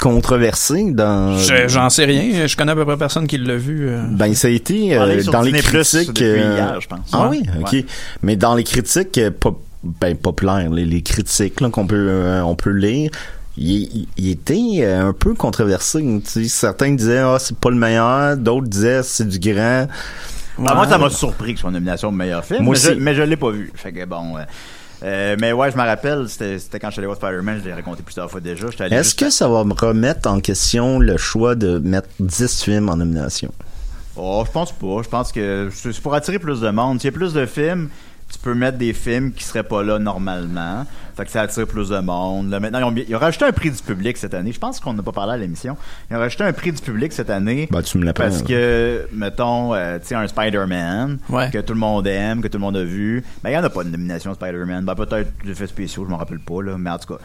[0.00, 1.36] controversé dans.
[1.38, 2.46] Je- J'en sais rien.
[2.46, 3.88] Je connais à peu près personne qui l'a vu.
[3.88, 4.02] euh.
[4.10, 6.08] Ben, ça a été euh, dans les critiques.
[6.08, 7.00] depuis euh, hier, je pense.
[7.12, 7.38] Ah Ouais.
[7.42, 7.72] oui, ok.
[7.72, 7.86] Ouais.
[8.22, 12.54] Mais dans les critiques pop- ben, populaires, les, les critiques là, qu'on peut, euh, on
[12.54, 13.10] peut lire,
[13.56, 16.22] il, était euh, un peu controversé.
[16.48, 19.86] Certains disaient ah c'est pas le meilleur, d'autres disaient c'est du grand.
[20.66, 23.14] Ah, moi, ça m'a surpris que une nomination au meilleur film, Moi mais, je, mais
[23.14, 23.72] je l'ai pas vu.
[23.74, 24.36] Fait que bon.
[24.36, 24.42] euh,
[25.02, 27.74] euh, mais ouais, je me rappelle, c'était quand je suis allé voir Spider-Man, je l'ai
[27.74, 28.68] raconté plusieurs fois déjà.
[28.90, 32.96] Est-ce que ça va me remettre en question le choix de mettre 10 films en
[32.96, 33.52] nomination?
[34.16, 35.02] Oh, je pense pas.
[35.02, 37.00] Je pense que c'est c'est pour attirer plus de monde.
[37.00, 37.88] S'il y a plus de films,
[38.32, 40.84] tu peux mettre des films qui seraient pas là normalement.
[41.16, 42.48] Fait que ça attire plus de monde.
[42.50, 44.50] Là, maintenant, ils ont, ils ont rajouté un prix du public cette année.
[44.50, 45.76] Je pense qu'on n'a pas parlé à l'émission.
[46.10, 47.68] Ils ont rajouté un prix du public cette année.
[47.70, 48.24] Ben, tu me l'apprends.
[48.24, 51.50] Parce que, mettons, euh, tu sais, un Spider-Man Ouais.
[51.50, 53.22] que tout le monde aime, que tout le monde a vu.
[53.44, 54.86] Ben, il n'y en a pas de nomination Spider-Man.
[54.86, 56.76] Ben, peut-être des effets spéciaux, je m'en rappelle pas, là.
[56.78, 57.20] Mais en tout cas.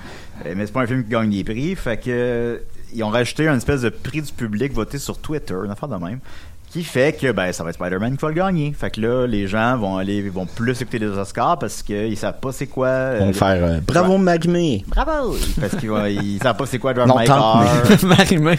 [0.45, 1.73] Euh, mais c'est pas un film qui gagne des prix.
[1.75, 2.57] Fait que, euh,
[2.93, 5.95] ils ont rajouté un espèce de prix du public voté sur Twitter, une affaire de
[5.95, 6.19] même.
[6.69, 8.73] Qui fait que, ben, ça va être Spider-Man qui va le gagner.
[8.77, 12.39] Fait que là, les gens vont aller, vont plus écouter les Oscars parce qu'ils savent
[12.41, 12.87] pas c'est quoi.
[12.87, 14.17] euh, On va faire euh, Bravo Ouais.
[14.19, 14.83] Magmé!
[14.87, 15.35] Bravo!
[15.61, 17.63] Parce qu'ils vont- ils savent pas c'est quoi Drive My Car.
[18.03, 18.57] Marie-Mé,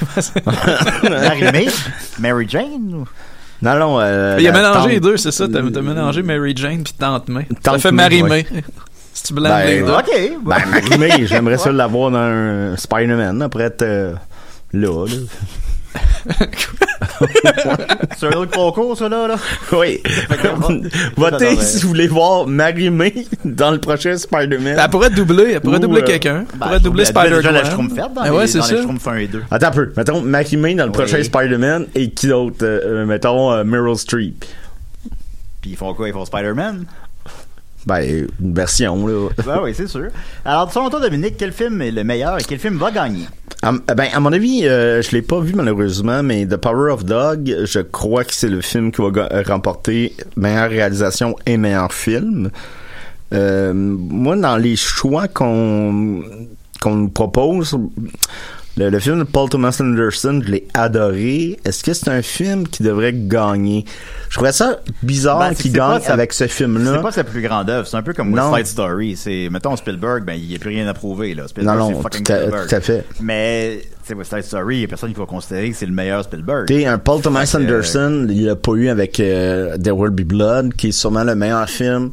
[1.10, 1.68] Mary-May?
[2.18, 2.94] Mary Jane?
[2.94, 3.06] ou-
[3.60, 4.00] Non, non.
[4.00, 5.46] euh, Il a la mélangé tante- les deux, c'est ça.
[5.46, 7.46] T'as mélangé Mary Jane puis Tante May.
[7.62, 8.46] Ça Tante fait May, Marie-Mé.
[9.12, 9.90] Si tu blandes Ben, les deux.
[9.92, 10.44] Ok.
[10.46, 14.14] Ben, Magmé, j'aimerais ça l'avoir dans un Spider-Man après être euh,
[14.72, 16.38] là, là.
[18.16, 19.36] C'est un autre concours, ça, là, là.
[19.72, 20.02] Oui.
[21.16, 24.76] Votez si vous voulez voir Marie-Mé dans le prochain Spider-Man.
[24.82, 26.44] Elle pourrait doubler, elle pourrait Ou, doubler euh, quelqu'un.
[26.52, 28.12] Elle Ben, pourrait doubler elle a déjà Spider-Man.
[28.14, 28.76] dans Ah les, ouais, c'est dans les ça.
[28.82, 29.42] Schtroumpfs 1 et 2.
[29.50, 29.92] Attends un peu.
[29.96, 30.96] Mettons Marie-Mé dans le Oui.
[30.96, 32.56] prochain Spider-Man et qui d'autre?
[32.62, 34.44] Euh, euh, mettons euh, Meryl Streep?
[35.60, 36.08] Puis ils font quoi?
[36.08, 36.84] Ils font Spider-Man?
[37.86, 39.28] Ben, une version, là.
[39.46, 40.08] Ben oui, c'est sûr.
[40.44, 43.24] Alors, selon toi, Dominique, quel film est le meilleur et quel film va gagner?
[43.62, 47.04] À, ben, à mon avis, euh, je l'ai pas vu malheureusement, mais The Power of
[47.04, 51.92] Dog, je crois que c'est le film qui va ga- remporter meilleure réalisation et meilleur
[51.92, 52.50] film.
[53.34, 56.22] Euh, moi, dans les choix qu'on
[56.80, 57.76] qu'on nous propose,
[58.78, 61.58] le, le film de Paul Thomas Anderson, je l'ai adoré.
[61.64, 63.84] Est-ce que c'est un film qui devrait gagner?
[64.28, 66.92] Je trouvais ça bizarre Ben, qu'il gagne sa- avec ce film-là.
[66.96, 67.86] C'est pas sa plus grande œuvre.
[67.88, 68.32] C'est un peu comme.
[68.32, 69.16] West Side Story.
[69.16, 71.42] C'est, mettons, Spielberg, ben, il n'y a plus rien à prouver, là.
[71.42, 72.68] Non, Spielberg, non, fucking tout à, Spielberg.
[72.68, 73.04] tout à fait.
[73.20, 75.92] Mais, c'est West Side Story, il y a personne qui va considérer que c'est le
[75.92, 76.66] meilleur Spielberg.
[76.66, 80.22] T'sais, un Paul Thomas que, Anderson, il l'a pas eu avec euh, There Will Be
[80.22, 82.10] Blood, qui est sûrement le meilleur film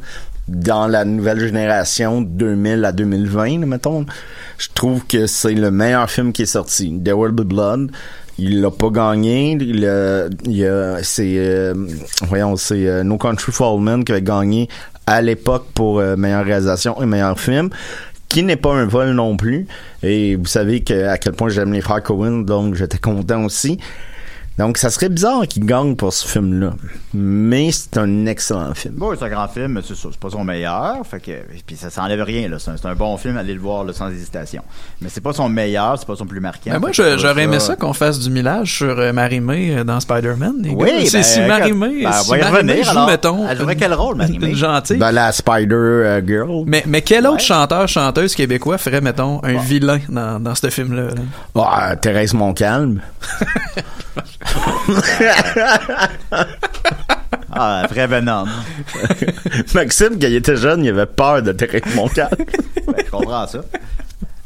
[0.47, 4.05] dans la nouvelle génération 2000 à 2020, là, mettons.
[4.57, 6.93] Je trouve que c'est le meilleur film qui est sorti.
[7.03, 7.91] There Will Be Blood,
[8.37, 9.57] il l'a pas gagné.
[9.59, 11.73] Il, a- il a- c'est, euh,
[12.27, 14.69] voyons, c'est euh, No Country for Old Men qui avait gagné
[15.07, 17.69] à l'époque pour euh, meilleure réalisation et meilleur film
[18.29, 19.67] qui n'est pas un vol non plus.
[20.03, 23.79] Et vous savez que, à quel point j'aime les frères Cohen, donc j'étais content aussi.
[24.57, 26.73] Donc, ça serait bizarre qu'il gagne pour ce film-là.
[27.13, 28.93] Mais c'est un excellent film.
[28.95, 31.05] Bon, c'est un grand film, mais c'est ça, c'est pas son meilleur.
[31.05, 31.31] Fait que,
[31.65, 32.57] puis ça s'enlève rien, là.
[32.57, 34.63] C'est un, bon film, allez le voir, là, sans hésitation.
[35.01, 36.71] Mais c'est pas son meilleur, c'est pas son plus marquant.
[36.71, 40.55] Ben moi, j'aurais aimé ça qu'on fasse du millage sur euh, Marie-Mé euh, dans Spider-Man.
[40.63, 40.93] Oui, gars.
[41.05, 43.07] C'est ben, si écoute, Marie-Mé, ben, si Marie-Mé revenir, joue, alors.
[43.07, 44.47] mettons, Elle jouerait quel rôle, Marie-Mé?
[44.49, 44.97] Une gentille.
[44.97, 46.63] Dans la Spider euh, Girl.
[46.65, 51.07] Mais, mais quel autre chanteur, chanteuse québécois ferait, mettons, un vilain dans, dans ce film-là?
[51.07, 51.21] là?
[51.55, 53.01] Ah, Thérèse Montcalm.
[57.57, 58.45] Ah, un vrai Venom.
[59.73, 62.29] Maxime, quand il était jeune, il avait peur de Thérèse Montcalm.
[62.37, 63.59] Ben, je comprends ça.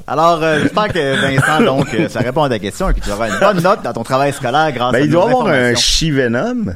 [0.05, 3.11] Alors, euh, j'espère que Vincent, donc, euh, ça répond à ta question et que tu
[3.11, 5.75] auras une bonne note dans ton travail scolaire grâce ben, à il doit avoir un
[5.75, 6.73] chi-venom.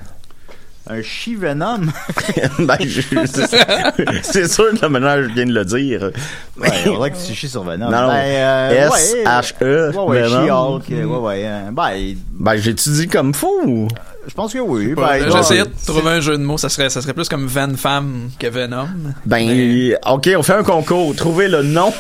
[0.90, 1.80] Un chi-venom.
[2.60, 6.12] ben, je- c'est- c'est sûr que la manière je viens de le dire.
[6.58, 7.86] Ouais, il faudrait que tu chies sur Venom.
[7.90, 8.08] Non, non.
[8.10, 10.82] Ben, euh, S-H-E, Ouais, ouais, Venom.
[10.92, 11.42] Euh, ouais, ouais.
[11.46, 13.48] euh, Ben, Ben, j'ai-tu dit comme fou?
[13.66, 13.88] Ou?
[14.28, 14.94] je pense que oui.
[14.94, 15.68] Ben, J'essayais ouais.
[15.68, 16.58] de trouver un jeu de mots.
[16.58, 18.88] Ça serait, ça serait plus comme Van Femme que Venom.
[19.26, 21.16] Ben, Mais- ok, on fait un concours.
[21.16, 21.94] Trouvez le nom.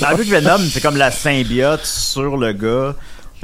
[0.00, 2.94] Ben, vu que Venom, c'est comme la symbiote sur le gars.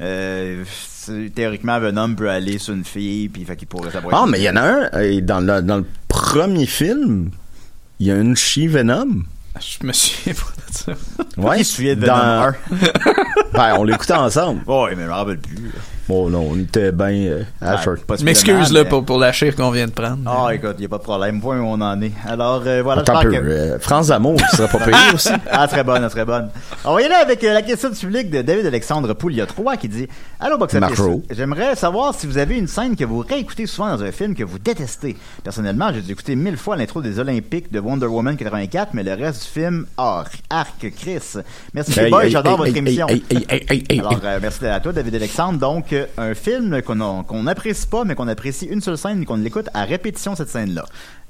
[0.01, 0.94] Euh, c'est-
[1.35, 4.45] théoriquement, Venom peut aller sur une fille, puis fait qu'il pourrait pourrait Ah, mais il
[4.45, 7.31] y en a un, euh, dans le, dans le premier film,
[8.01, 9.23] il y a une chi-venom.
[9.61, 10.93] Je me souviens pas de ça.
[11.37, 11.59] Ouais.
[11.59, 13.53] Qui se souvient de Venom Dans- 1?
[13.53, 14.63] Ben, on l'écoutait ensemble.
[14.67, 15.71] Ouais, mais je me rappelle plus.
[16.09, 18.03] Bon, non, on était bien euh, à short.
[18.05, 20.19] pas Je m'excuse là pour, pour la chire qu'on vient de prendre.
[20.27, 21.41] Ah, écoute, y a pas de problème.
[21.41, 22.13] Point où on en est.
[22.29, 23.47] Alors, euh, voilà, Attends un j'espère peu.
[23.47, 23.53] que...
[23.53, 25.31] euh, France d'amour, ce serait pas payé aussi.
[25.51, 26.51] Ah, très bonne, très bonne.
[26.85, 29.77] On va y aller avec euh, la question du public de David Alexandre Pouliot 3
[29.77, 30.07] qui dit
[30.41, 30.77] Allô, Box.
[31.31, 34.45] J'aimerais savoir si vous avez une scène que vous réécoutez souvent dans un film que
[34.45, 35.17] vous détestez.
[35.43, 39.15] Personnellement, j'ai dû écouter mille fois l'intro des Olympiques de Wonder Woman 84, mais le
[39.15, 41.39] reste du film, arc, arc, Chris.
[41.73, 43.07] Merci, les boys, hey, j'adore hey, votre hey, émission.
[43.09, 45.59] hey, hey, hey, hey, hey, Alors, euh, merci à toi, David Alexandre.
[45.59, 49.69] Donc, un film qu'on n'apprécie pas, mais qu'on apprécie une seule scène et qu'on l'écoute
[49.75, 50.85] à répétition, cette scène-là.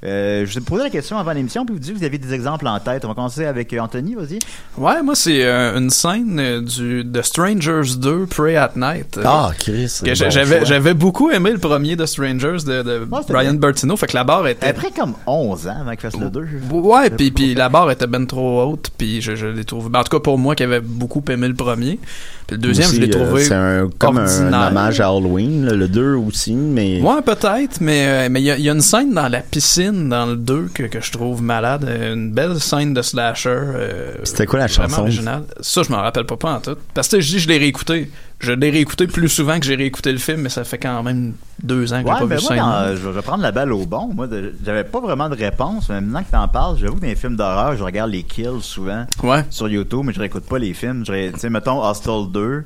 [0.05, 2.19] Euh, je vous ai posé la question avant l'émission, puis vous dites que vous aviez
[2.19, 3.03] des exemples en tête.
[3.05, 4.39] On va commencer avec euh, Anthony, vas-y.
[4.77, 9.17] Ouais, moi, c'est euh, une scène euh, du de Strangers 2, Pray at Night.
[9.17, 9.99] Euh, Ah, Chris.
[10.03, 13.33] que bon j'a- j'avais, j'avais beaucoup aimé le premier de Strangers de, de Ouais, c'était
[13.33, 13.59] Brian bien.
[13.59, 14.67] Bertino, fait que la barre était...
[14.67, 16.45] Après comme 11 ans avant qu'il fasse le 2.
[16.71, 19.89] Ouais, puis puis la barre était ben trop haute, puis je, je l'ai trouvé.
[19.89, 21.99] ben, en tout cas pour moi qui avait beaucoup aimé le premier,
[22.47, 23.43] puis le deuxième Aussi, je l'ai euh, trouvé.
[23.43, 27.01] C'est un, comme un hommage à Halloween, là, le 2 aussi, mais.
[27.01, 30.35] Ouais, peut-être, mais euh, y, il y a une scène dans la piscine dans le
[30.35, 33.49] 2 que, que je trouve malade, une belle scène de slasher.
[33.49, 35.01] euh, C'était quoi la chanson?
[35.01, 35.43] originale.
[35.61, 36.75] Ça, je m'en rappelle pas pas en tout.
[36.93, 38.11] Parce que je dis je l'ai réécouté.
[38.41, 41.33] Je l'ai réécouté plus souvent que j'ai réécouté le film, mais ça fait quand même
[41.63, 42.95] deux ans que Ouais, j'ai pas mais vu moi, ça.
[42.95, 44.09] je vais prendre la balle au bon.
[44.13, 44.27] Moi,
[44.63, 47.37] j'avais pas vraiment de réponse, mais maintenant que t'en parles, j'avoue que dans les films
[47.37, 49.45] d'horreur, je regarde les kills souvent Ouais.
[49.49, 51.03] sur YouTube, mais je réécoute pas les films.
[51.03, 52.65] Tu sais, mettons Hostel 2,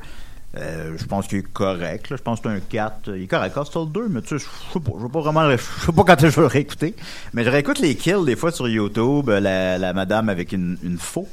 [0.58, 2.08] euh, je pense qu'il est correct.
[2.10, 3.16] Je pense que c'est un 4.
[3.16, 4.92] Il est correct, Hostel 2, mais tu sais, je sais pas.
[4.98, 6.96] Je veux pas vraiment sais quand je vais réécouter.
[7.34, 11.28] Mais je réécoute les kills des fois sur YouTube, la, madame avec une, une faux.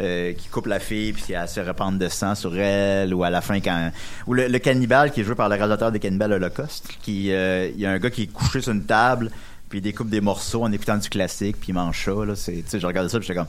[0.00, 3.30] euh, qui coupe la fille puis elle se répand de sang sur elle ou à
[3.30, 3.90] la fin quand
[4.28, 7.68] ou le, le cannibale qui est joué par le réalisateur des cannibales Holocauste qui euh,
[7.74, 9.28] il y a un gars qui est couché sur une table
[9.68, 12.62] puis il découpe des morceaux en écoutant du classique puis il mange ça là tu
[12.64, 13.48] sais je regardais ça j'étais comme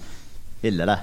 [0.64, 1.00] il là là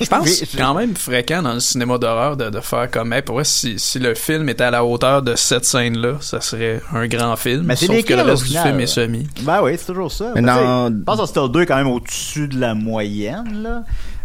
[0.00, 2.90] Je pense Mais que c'est quand même fréquent dans le cinéma d'horreur de, de faire
[2.90, 6.14] comme hey, pour vrai, si, si le film était à la hauteur de cette scène-là,
[6.20, 7.64] ça serait un grand film.
[7.64, 9.28] Mais c'est sauf que le reste du film est semi.
[9.42, 11.88] ben oui c'est toujours ça Mais non- je pense que Hostel 2 est quand même
[11.88, 13.82] au-dessus de la moyenne là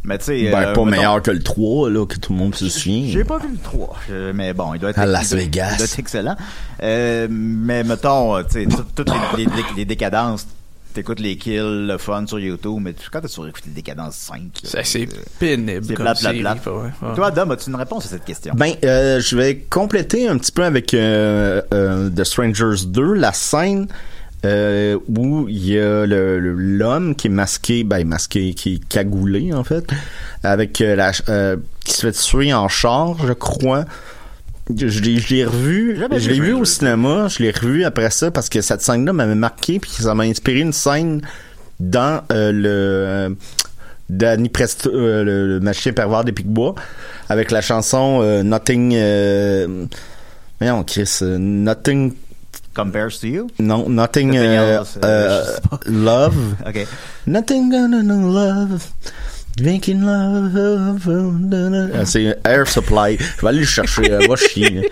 [0.08, 2.38] mais tu sais Ben, euh, pas mettons- meilleur que le 3, là, que tout le
[2.38, 3.26] monde se J'ai souvient.
[3.26, 5.70] pas vu le 3, euh, mais bon, il doit être, À Las il doit- Vegas.
[5.72, 6.36] il doit être excellent.
[6.84, 10.46] Euh, mais mettons, tu sais, tout- toutes les, les, les décadences
[10.96, 14.40] t'écoutes les kills, le fun sur YouTube, mais tu- quand t'as sur écouté Décadence 5,
[14.74, 15.06] là, C'est euh,
[15.40, 15.86] pénible.
[15.86, 16.22] c'est plate.
[16.24, 17.16] ouais, ouais.
[17.16, 18.54] Toi, Adam, as-tu une réponse à cette question?
[18.56, 23.32] Ben, euh, je vais compléter un petit peu avec euh, euh, The Strangers 2, la
[23.34, 23.88] scène
[24.46, 29.64] euh, où il y a l'homme qui est masqué, ben masqué, qui est cagoulé en
[29.64, 29.90] fait,
[30.44, 33.86] avec euh, la, euh, qui se fait tuer en char, je crois.
[34.74, 38.50] Je, je l'ai revu, je l'ai vu au cinéma, je l'ai revu après ça parce
[38.50, 41.22] que cette scène-là m'avait marqué puis ça m'a inspiré une scène
[41.80, 43.30] dans euh, le euh,
[44.10, 46.76] Danny Presto, euh, le, le pervers des Picbois,
[47.30, 48.94] avec la chanson euh, Nothing.
[48.96, 49.86] Euh,
[50.60, 52.14] voyons, Chris, Nothing.
[52.74, 53.48] Compares to you?
[53.60, 54.36] Non, Nothing.
[54.36, 54.98] Else,
[55.86, 56.36] love.
[56.68, 56.88] OK.
[57.26, 58.86] Nothing gonna know love.
[59.62, 61.92] Making love.
[61.94, 63.18] Ah, C'est Air Supply.
[63.18, 64.12] Je vais aller le chercher.
[64.12, 64.90] euh, va chier.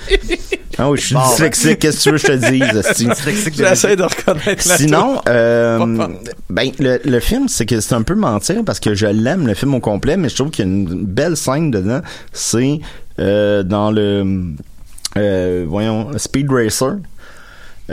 [0.78, 1.80] Ah oui, je suis Bon, dyslexique.
[1.80, 2.78] Qu'est-ce que tu veux que je te dise?
[2.78, 3.08] esti?
[3.56, 6.08] J'essaie de reconnaître la Sinon, euh,
[6.50, 9.54] ben le, le film, c'est que c'est un peu mentir parce que je l'aime le
[9.54, 12.02] film au complet, mais je trouve qu'il y a une belle scène dedans.
[12.32, 12.80] C'est
[13.20, 14.54] euh, dans le
[15.18, 16.96] euh, voyons Speed Racer.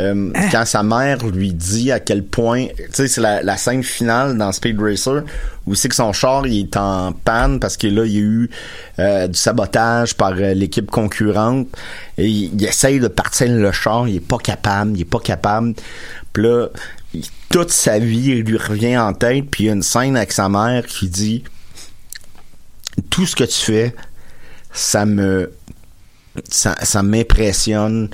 [0.00, 4.38] Euh, quand sa mère lui dit à quel point, tu sais, c'est la, scène finale
[4.38, 5.22] dans Speed Racer
[5.66, 8.20] où c'est que son char il est en panne parce que là il y a
[8.20, 8.50] eu
[8.98, 11.68] euh, du sabotage par euh, l'équipe concurrente
[12.16, 15.74] et il, essaye de partir le char, il est pas capable, il est pas capable.
[16.32, 16.68] Puis là,
[17.50, 20.32] toute sa vie il lui revient en tête, puis il y a une scène avec
[20.32, 21.44] sa mère qui dit
[23.10, 23.94] tout ce que tu fais,
[24.72, 25.52] ça me
[26.48, 28.08] ça m'impressionne,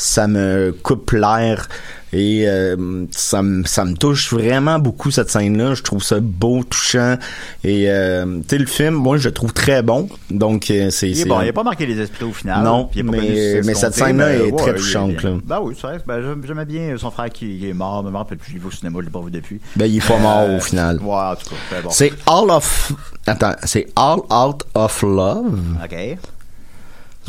[0.00, 1.68] ça me coupe l'air
[2.12, 5.74] et euh, ça, me- ça me touche vraiment beaucoup cette scène-là.
[5.74, 7.16] Je trouve ça beau, touchant
[7.64, 10.08] et euh, tu sais le film, moi je le trouve très bon.
[10.30, 12.62] Donc euh, c'est Il est bon, il a pas marqué les esprits au final.
[12.64, 15.30] Non, puis il a pas mais- cette scène-là est très touchante, là.
[15.44, 15.98] Ben oui, c'est vrai.
[16.06, 18.02] Ben, j'aimais bien son frère qui est mort.
[18.04, 19.60] Me rappelle plus, je l'ai vu au cinéma, je l'ai pas vu depuis.
[19.76, 20.98] ben il est pas mort Euh, au final.
[21.02, 21.90] Ouais, en tout cas, très bon.
[21.90, 22.92] C'est All of
[23.26, 25.58] Attends, c'est All Out of Love?
[25.84, 26.18] OK.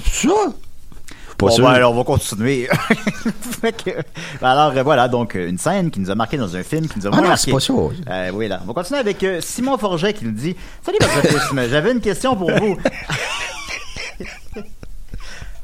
[0.05, 0.29] Ça?
[1.39, 1.63] Pas Bon, sûr.
[1.65, 2.67] ben, alors, on va continuer.
[3.61, 3.89] Que-
[4.41, 6.87] ben, alors, euh, voilà, donc, euh, une scène qui nous a marqué dans un film,
[6.87, 7.43] qui nous a Ah non, marqué.
[7.45, 7.73] c'est pas ça.
[7.73, 8.59] Euh, oui, là.
[8.63, 12.35] On va continuer avec euh, Simon Forget qui nous dit Salut, graphisme, j'avais une question
[12.35, 12.77] pour vous.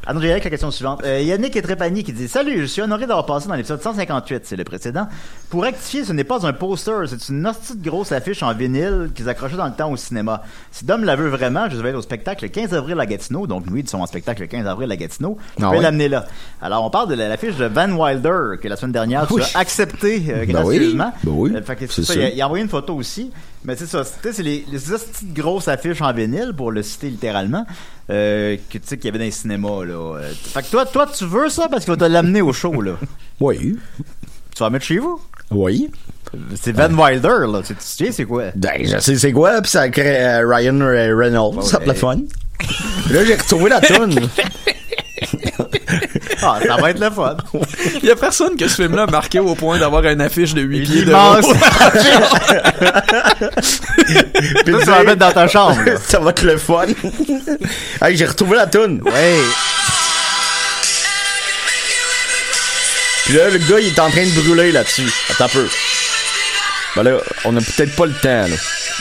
[0.07, 1.01] Ah non, j'ai avec la question suivante.
[1.03, 4.55] Euh, Yannick Etrepani qui dit Salut, je suis honoré d'avoir passé dans l'épisode 158, c'est
[4.55, 5.07] le précédent.
[5.49, 9.09] Pour rectifier, ce n'est pas un poster, c'est une hostie de grosse affiche en vinyle
[9.15, 10.43] qu'ils accrochaient dans le temps au cinéma.
[10.71, 13.47] Si Dom la veut vraiment, je vais être au spectacle le 15 avril à Gatineau,
[13.47, 15.37] donc nous, ils sont en spectacle le 15 avril à Gatineau.
[15.59, 16.25] Je Ah vais l'amener là.
[16.61, 19.41] Alors, on parle de la- l'affiche de Van Wilder, que la semaine dernière, tu Oui.
[19.55, 21.13] as accepté euh, Ben gracieusement.
[21.15, 22.13] oui, ben oui, Euh, fait que ça, ça.
[22.13, 23.31] il a- il a envoyé une photo aussi.
[23.65, 26.83] Mais c'est ça, tu sais, c'est les, les de grosses affiches en vinyle, pour le
[26.83, 27.65] citer littéralement,
[28.09, 29.93] euh, que tu sais qu'il y avait dans les cinémas, là.
[30.17, 32.79] Euh, fait que toi, toi, tu veux ça parce qu'il va te l'amener au show,
[32.81, 32.93] là.
[33.39, 33.75] Oui.
[34.55, 35.19] Tu vas mettre chez vous?
[35.51, 35.89] Oui.
[36.61, 37.61] C'est Van Wilder, là.
[37.65, 38.45] Tu tu sais, c'est quoi?
[38.55, 41.87] Ben, je sais c'est quoi, puis ça crée euh, Ryan Re- Reynolds, ça Ouais.
[41.87, 42.17] le fun.
[43.11, 44.15] Là, j'ai retrouvé la toune.
[46.41, 47.37] Ah, ça va être le fun.
[48.01, 50.61] Il y a personne que ce film-là a marqué au point d'avoir une affiche de
[50.61, 51.41] 8 pieds de haut.
[54.65, 55.93] Puis Ça, tu vas la mettre dans ta chambre, là.
[56.07, 56.85] ça va être le fun.
[58.01, 59.01] hey, j'ai retrouvé la toune.
[59.03, 59.39] Ouais.
[63.25, 65.11] Puis là, le gars, il est en train de brûler là-dessus.
[65.31, 65.67] Attends un peu.
[66.95, 68.55] Ben là, on a peut-être pas le temps, là.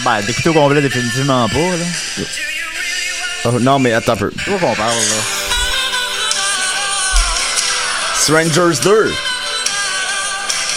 [0.04, 2.24] Ben, d'écouter au complet, définitivement pas, là.
[3.44, 4.32] Oh, non, mais attends un peu.
[4.46, 5.53] Qu'on parle, là?
[8.24, 9.04] Strangers 2.
[9.04, 9.10] Là,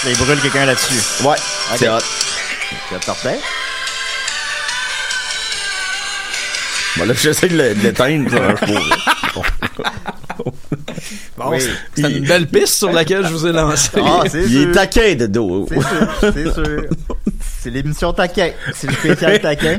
[0.10, 1.02] il brûle quelqu'un là-dessus.
[1.26, 1.38] Ouais,
[1.78, 2.00] c'est hot.
[2.90, 3.40] C'est parfait.
[6.98, 8.30] Bon, là, j'essaie de l'éteindre.
[11.38, 11.58] Bon, Oui.
[11.62, 13.90] c'est c'est une belle piste sur laquelle je vous ai lancé.
[14.04, 14.70] Ah, c'est Il sûr.
[14.70, 15.68] est taquin de dos.
[15.70, 16.84] C'est sûr, c'est sûr.
[17.68, 18.52] C'est l'émission taquin.
[18.74, 19.78] C'est le spécial taquin.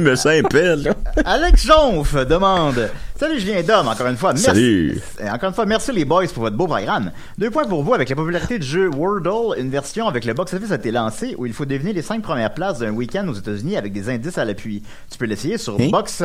[0.00, 0.94] Mais ça impelle, là.
[1.24, 4.32] Alex Jonf demande Salut Julien Dom, encore une fois.
[4.32, 4.44] Merci.
[4.44, 5.00] Salut.
[5.30, 7.12] Encore une fois, merci les boys pour votre beau programme.
[7.38, 7.94] Deux points pour vous.
[7.94, 11.46] Avec la popularité du jeu Wordle, une version avec le box-office a été lancée où
[11.46, 14.44] il faut deviner les cinq premières places d'un week-end aux États-Unis avec des indices à
[14.44, 14.82] l'appui.
[15.12, 15.90] Tu peux l'essayer sur Hein?
[15.92, 16.24] box,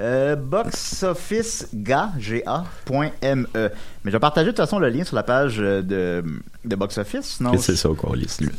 [0.00, 3.06] euh, boxofficega.me.
[3.22, 3.70] Mais
[4.04, 6.24] je vais partager de toute façon le lien sur la page euh, de,
[6.64, 7.38] de Box Office.
[7.60, 8.50] c'est ça, quoi, liste, lui?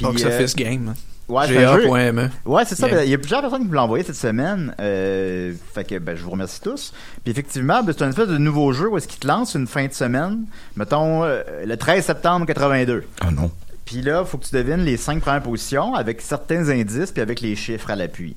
[0.00, 0.94] Box euh, Office Game.
[1.28, 1.88] Ouais, c'est un jeu.
[1.88, 2.28] GA.me.
[2.44, 3.04] Ouais, c'est ça.
[3.04, 4.74] Il y a plusieurs personnes qui me l'ont envoyé cette semaine.
[4.78, 6.92] Euh, fait que ben, je vous remercie tous.
[7.24, 9.66] Puis effectivement, ben, c'est un espèce de nouveau jeu où est-ce qu'il te lance une
[9.66, 10.44] fin de semaine.
[10.76, 13.04] Mettons euh, le 13 septembre 82.
[13.20, 13.50] Ah non.
[13.84, 17.40] Puis là, faut que tu devines les cinq premières positions avec certains indices puis avec
[17.40, 18.36] les chiffres à l'appui.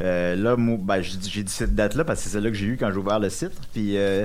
[0.00, 2.56] Euh, là, moi, ben, j'ai dit j'ai dit cette date-là parce que c'est celle-là que
[2.56, 3.52] j'ai eu quand j'ai ouvert le site.
[3.72, 4.24] Puis euh,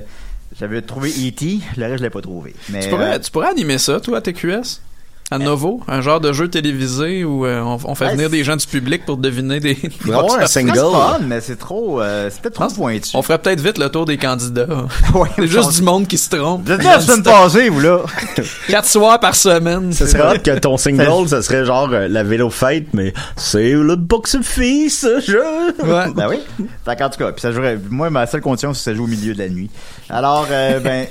[0.58, 2.54] j'avais trouvé E.T., le reste je l'ai pas trouvé.
[2.70, 4.82] Mais, Tu pourrais, euh, tu pourrais animer ça, toi, à TQS?
[5.32, 8.44] À nouveau, un genre de jeu télévisé où euh, on, on fait Ouais, venir des
[8.44, 9.76] gens du public pour deviner des.
[10.08, 10.76] On va avoir un C'est single.
[10.78, 13.10] fun, mais c'est trop, euh, c'est peut-être trop pointu.
[13.16, 14.68] On ferait peut-être vite le tour des candidats.
[15.16, 16.66] Ouais, C'est juste du monde qui se trompe.
[16.66, 18.02] Vous êtes là la semaine passée, vous, là.
[18.70, 19.92] Quatre soirs par semaine.
[19.94, 23.12] Ça c'est- serait hot que ton single, ça serait genre euh, la vélo fête, mais
[23.36, 25.44] c'est le box-office, ce jeu.
[25.84, 26.06] Ouais.
[26.16, 26.38] Ben oui.
[26.86, 29.06] Fait qu'en tout cas, puis ça jouerait, moi, ma seule condition, c'est que ça joue
[29.06, 29.72] au milieu de la nuit.
[30.08, 31.08] Alors, euh, ben,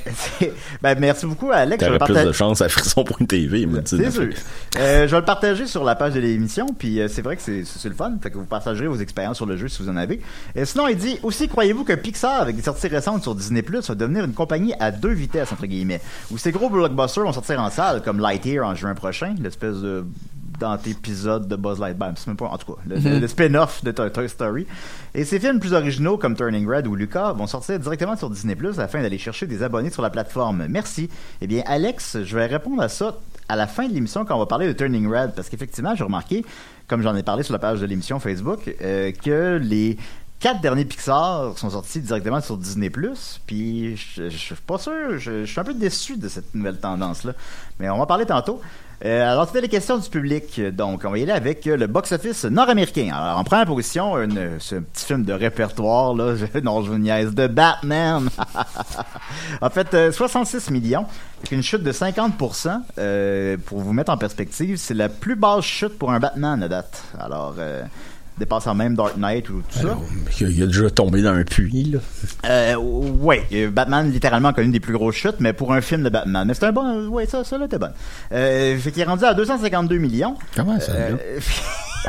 [0.82, 1.84] ben, merci beaucoup, Alex.
[1.84, 4.03] T'aurais plus de chance à Frisson.tv, me dit.
[4.10, 4.28] C'est sûr.
[4.76, 7.42] Euh, je vais le partager sur la page de l'émission, puis euh, c'est vrai que
[7.42, 9.88] c'est c'est le fun, fait que vous partagerez vos expériences sur le jeu si vous
[9.88, 10.20] en avez.
[10.56, 13.94] Et sinon, il dit aussi, croyez-vous que Pixar, avec des sorties récentes sur Disney+, va
[13.94, 16.00] devenir une compagnie à deux vitesses entre guillemets,
[16.32, 20.04] où ces gros blockbusters vont sortir en salle, comme Lightyear en juin prochain, l'espèce de
[20.58, 23.90] d'antépisode de Buzz Lightyear, c'est même pas en tout cas le, le- le spin-off de
[23.90, 24.66] Toy Toy Story.
[25.14, 28.54] Et ces films plus originaux comme Turning Red ou Lucas vont sortir directement sur Disney
[28.56, 30.66] Plus afin d'aller chercher des abonnés sur la plateforme.
[30.68, 31.08] Merci.
[31.40, 33.16] Eh bien, Alex, je vais répondre à ça
[33.48, 36.04] à la fin de l'émission quand on va parler de Turning Red parce qu'effectivement, j'ai
[36.04, 36.44] remarqué,
[36.86, 39.96] comme j'en ai parlé sur la page de l'émission Facebook, euh, que les
[40.44, 43.40] quatre derniers Pixar sont sortis directement sur Disney Plus.
[43.46, 47.32] Puis je, suis pas sûr, je, suis un peu déçu de cette nouvelle tendance là.
[47.80, 48.60] Mais on va en parler tantôt.
[49.06, 50.60] Euh, alors, c'était les questions du public.
[50.60, 53.10] Donc, on va y aller avec euh, le box-office nord-américain.
[53.14, 56.98] Alors, en première position, une, ce petit film de répertoire, là, je- non, je vous
[56.98, 58.28] niaise, de Batman.
[59.62, 61.06] en fait, euh, 66 millions,
[61.38, 62.80] avec une chute de 50%.
[62.98, 66.68] euh, pour vous mettre en perspective, c'est la plus basse chute pour un Batman à
[66.68, 67.02] date.
[67.18, 67.82] Alors, euh,
[68.38, 69.96] dépassant même Dark Knight ou tout ça.
[70.40, 71.98] Il a, il a déjà tombé dans un puits, là.
[72.48, 76.08] Euh, ouais, Batman littéralement a connu des plus grosses chutes, mais pour un film de
[76.08, 76.46] Batman.
[76.46, 77.90] Mais c'est un bon, ouais, ça, ça là, était bon.
[78.32, 80.36] Euh, fait qu'il est rendu à 252 millions.
[80.56, 80.98] Comment ça, là?
[81.00, 81.40] Euh,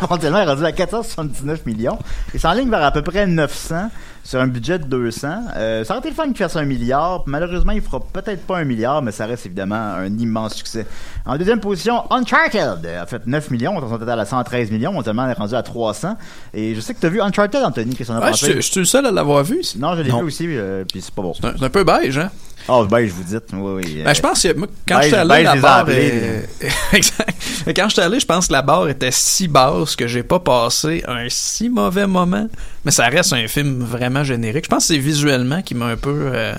[0.09, 1.97] Mondialement, il est rendu à 479 millions.
[2.33, 3.89] Il s'enligne vers à peu près 900
[4.25, 5.27] sur un budget de 200.
[5.55, 7.21] Euh, ça aurait été le fun qu'il fasse un milliard.
[7.27, 10.87] Malheureusement, il fera peut-être pas un milliard, mais ça reste évidemment un immense succès.
[11.27, 13.73] En deuxième position, Uncharted a fait 9 millions.
[13.77, 14.99] On est total à 113 millions.
[14.99, 16.17] Il est rendu à 300.
[16.55, 18.53] Et je sais que tu as vu Uncharted, Anthony, qu'est-ce qu'on a Ouais, je suis-
[18.55, 19.61] je suis le seul à l'avoir vu.
[19.77, 21.33] Non, je l'ai vu aussi, euh, puis c'est pas bon.
[21.35, 22.31] C'est un, c'est un peu beige, hein?
[22.67, 23.35] Oh, ben, je vous dis.
[23.53, 24.01] Oui, oui.
[24.03, 26.49] Ben, je pense que moi, quand beige- j'étais allé, beige la barre est-
[26.93, 27.29] exact.
[27.75, 31.03] Quand j'étais allé, je pense que la barre était si basse que j'ai pas passé
[31.07, 32.47] un si mauvais moment.
[32.83, 34.65] Mais ça reste un film vraiment générique.
[34.65, 36.55] Je pense que c'est visuellement qui m'a un peu, euh,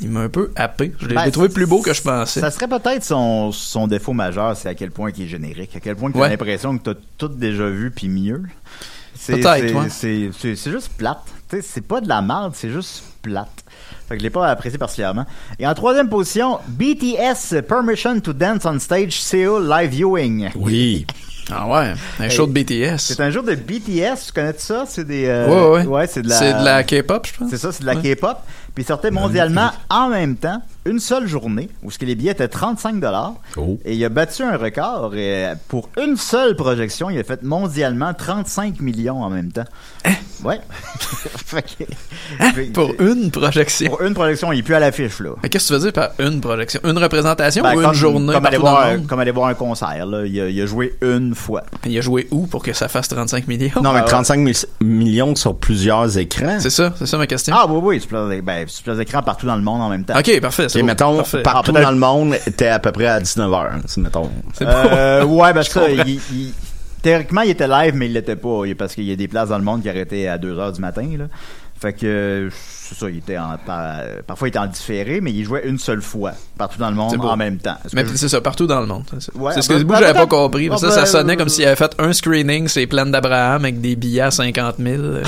[0.00, 0.92] il m'a un peu happé.
[1.00, 2.40] Je l'ai Ben, trouvé plus beau que je pensais.
[2.40, 5.80] Ça serait peut-être son, son défaut majeur, c'est à quel point il est générique, à
[5.80, 6.28] quel point tu as Ouais.
[6.30, 8.42] l'impression que tu as tout déjà vu puis mieux.
[9.16, 10.32] C'est, Peut-être, c'est, ouais.
[10.56, 11.22] c'est, juste plate.
[11.62, 13.48] C'est pas de la merde, c'est juste plate.
[14.10, 15.24] Fait que je l'ai pas apprécié particulièrement.
[15.60, 20.50] Et en troisième position, BTS Permission to Dance on Stage Seoul Live Viewing.
[20.56, 21.06] Oui.
[21.52, 22.98] Ah ouais, un show de BTS.
[22.98, 24.84] C'est un jour de BTS, tu connais ça?
[24.86, 25.24] C'est des...
[25.26, 25.86] euh, Ouais, ouais.
[25.86, 26.36] ouais, c'est de la...
[26.36, 27.50] C'est de la K-pop, je pense.
[27.50, 28.14] C'est ça, c'est de la Ouais.
[28.14, 28.36] K-pop.
[28.72, 32.32] Puis il sortait mondialement en même temps, une seule journée, où ce que les billets
[32.32, 33.34] étaient 35 dollars.
[33.56, 33.78] Oh.
[33.84, 35.14] Et il a battu un record.
[35.14, 39.64] Et pour une seule projection, il a fait mondialement 35 millions en même temps.
[40.42, 40.58] Ouais.
[41.50, 41.86] Fait que- fait-
[42.38, 42.52] Hein?
[42.72, 43.90] Pour une projection?
[43.90, 45.30] pour une projection, il est plus à l'affiche, là.
[45.42, 46.80] Mais qu'est-ce que tu veux dire par une projection?
[46.84, 49.06] Une représentation Ben, ou comme, une journée comme aller, partout dans voir, le monde?
[49.06, 50.24] comme aller voir un concert, là.
[50.24, 51.64] Il a, il a joué une fois.
[51.84, 53.70] Il a joué où pour que ça fasse 35 millions?
[53.82, 54.08] Non, mais Ah, ouais.
[54.08, 56.58] 35 mi- millions sur plusieurs écrans.
[56.60, 57.54] C'est ça, c'est ça ma question.
[57.58, 60.04] Ah, oui, oui, sur plusieurs, ben, sur plusieurs écrans partout dans le monde en même
[60.04, 60.18] temps.
[60.18, 60.68] ok, parfait.
[60.70, 60.86] C'est Ok, beau.
[60.86, 61.42] mettons, Parfait.
[61.42, 64.30] partout Ah, dans le monde, t'es à peu près à 19h, mettons.
[64.54, 66.04] C'est Euh, ouais, ben Je ça, comprends.
[66.06, 66.54] il, il-
[67.02, 68.62] théoriquement, il était live, mais il l'était pas.
[68.78, 70.80] Parce qu'il y a des places dans le monde qui arrêtaient à 2 heures du
[70.80, 71.24] matin, là.
[71.80, 72.48] Fait que,
[72.90, 75.78] c'est ça, il était en, par- parfois il était en différé, mais il jouait une
[75.78, 77.76] seule fois, partout dans le C'est monde, en même temps.
[77.92, 79.04] Mais c'est ça, partout dans le monde.
[79.12, 79.32] C'est ça.
[79.36, 80.68] Ouais, c'est ce que ben, bout ben, j'avais pas peut-être- compris.
[80.72, 83.80] Ah, ça, ça ben, sonnait comme s'il avait fait un screening, c'est Plaine d'Abraham avec
[83.80, 85.02] des billets à 50 000.
[85.02, 85.22] euh.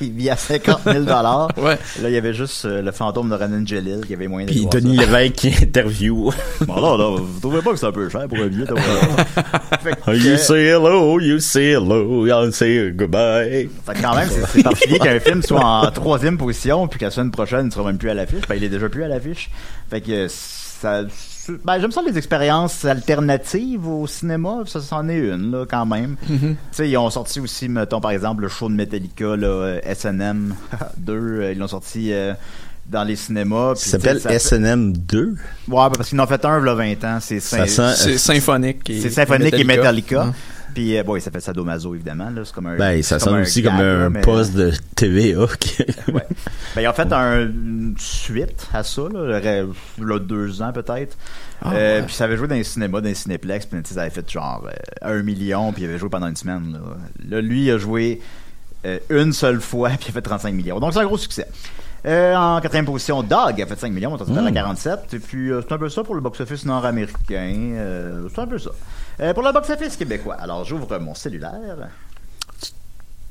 [0.00, 1.48] il vit à 50 000 dollars.
[1.56, 1.78] Ouais.
[2.02, 4.50] Là, il y avait juste euh, le fantôme de Renan Jalil qui avait moyen de
[4.52, 4.96] Puis Denis.
[4.96, 6.32] Lévesque qui interview.
[6.66, 8.66] Bon, là, là, vous trouvez pas que c'est un peu cher pour un billet?
[9.82, 13.68] Fait que, you say hello, you say hello, you say goodbye.
[13.86, 17.04] Fait que quand même, c'est c'est particulier qu'un film soit en troisième position, puis que
[17.06, 18.46] la semaine prochaine, il sera même plus à l'affiche.
[18.48, 19.50] Ben, il est déjà plus à l'affiche.
[19.88, 21.02] Fait que ça.
[21.64, 24.58] Ben, j'aime ça les expériences alternatives au cinéma.
[24.66, 26.16] Ça, c'en est une, là, quand même.
[26.26, 26.36] Tu
[26.70, 30.54] sais, ils ont sorti aussi, mettons, par exemple, le show de Metallica, là, euh, SNM
[30.98, 31.12] 2.
[31.40, 32.34] euh, Ils l'ont sorti euh,
[32.88, 33.72] dans les cinémas.
[33.74, 35.34] puis, Ça s'appelle SNM 2.
[35.68, 37.18] Ouais, parce qu'ils en ont fait un, il y a 20 ans.
[37.20, 38.88] C'est symphonique.
[38.90, 40.22] et- c'est symphonique et Metallica.
[40.22, 40.32] Hum.
[40.74, 42.30] Puis, euh, bon, il s'appelle Sadomaso, évidemment.
[42.30, 42.42] Là.
[42.44, 45.46] C'est comme un, Ben, ça sonne aussi gag, comme un mais- poste de TVA.
[45.58, 46.26] qui- Ouais.
[46.74, 51.16] Ben, ils ont fait un, une suite à ça, là, là, deux ans peut-être.
[51.66, 52.06] Euh, ouais.
[52.06, 54.66] Puis ça avait joué dans les cinémas, dans les cinéplex, puis ça avait fait genre
[54.66, 56.72] euh, un million, puis il avait joué pendant une semaine.
[56.72, 58.20] Là, Là, lui, il a joué
[59.10, 60.80] une seule fois, puis il a fait 35 millions.
[60.80, 61.46] Donc c'est un gros succès.
[62.06, 64.46] Euh, en quatrième position, Dog a fait 5 millions, on total Mm.
[64.46, 65.00] à 47.
[65.12, 67.52] Et puis, euh, c'est un peu ça pour le box-office nord-américain.
[67.74, 68.70] Euh, c'est un peu ça.
[69.20, 71.88] Euh, pour le box-office québécois, alors j'ouvre mon cellulaire.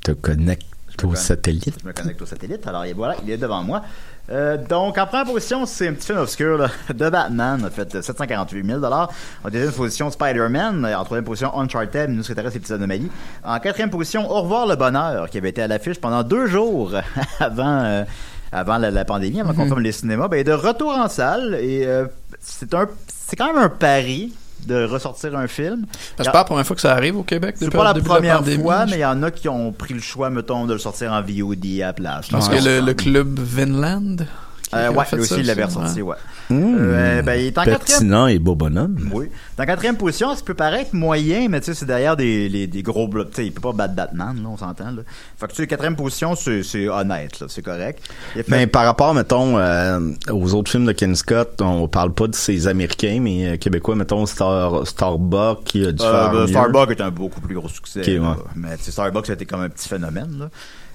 [0.02, 0.66] Te connectes
[1.00, 1.74] Je au satellite.
[1.82, 2.66] Je me connecte au satellite.
[2.66, 3.82] Alors, et voilà, il est devant moi.
[4.30, 7.96] Euh, donc, en première position, c'est un petit film obscur là, de Batman, a fait
[7.96, 9.08] euh, 748 000 En
[9.50, 10.86] deuxième position, Spider-Man.
[10.86, 13.10] En troisième position, Uncharted, nous secrétaire ces petites anomalies.
[13.42, 16.92] En quatrième position, Au revoir le bonheur, qui avait été à l'affiche pendant deux jours
[17.40, 18.04] avant, euh,
[18.52, 20.28] avant la, la pandémie, avant qu'on ferme les cinémas.
[20.28, 22.06] Ben, il est de retour en salle et euh,
[22.38, 24.32] c'est un, c'est quand même un pari
[24.66, 25.86] de ressortir un film.
[26.16, 28.58] C'est pas la première fois que ça arrive au Québec C'est pas la première la
[28.58, 31.12] fois, mais il y en a qui ont pris le choix, mettons, de le sortir
[31.12, 32.28] en VOD à la place.
[32.28, 32.58] Parce Ouais.
[32.58, 34.26] que le, le club Vinland.
[34.72, 36.10] Euh, ouais, lui aussi, il l'avait ressorti, ouais.
[36.10, 36.16] ouais.
[36.50, 36.76] Mmh.
[36.80, 38.28] Euh, ben, il est en quatrième.
[38.28, 38.96] Et beau bonhomme.
[39.12, 39.26] Oui.
[39.56, 42.82] Dans quatrième position, ça peut paraître moyen, mais tu sais, c'est derrière des, les- des
[42.82, 43.30] gros blocs.
[43.30, 45.02] Tu sais, il peut pas battre Batman, là, on s'entend, là.
[45.38, 48.02] Fait que tu sais, quatrième position, c'est, c'est honnête, là, c'est correct.
[48.34, 52.26] Fait- Mais par rapport, mettons, euh, aux autres films de Ken Scott, on parle pas
[52.26, 56.46] de ces Américains, mais euh, Québécois, mettons, Star, Starbuck, qui a dû faire ben, mieux.
[56.48, 58.00] Starbucks est un beaucoup plus gros succès.
[58.00, 58.30] Ok, là.
[58.30, 58.36] ouais.
[58.56, 60.36] Mais tu sais, a été comme un petit phénomène.
[60.38, 60.50] Là.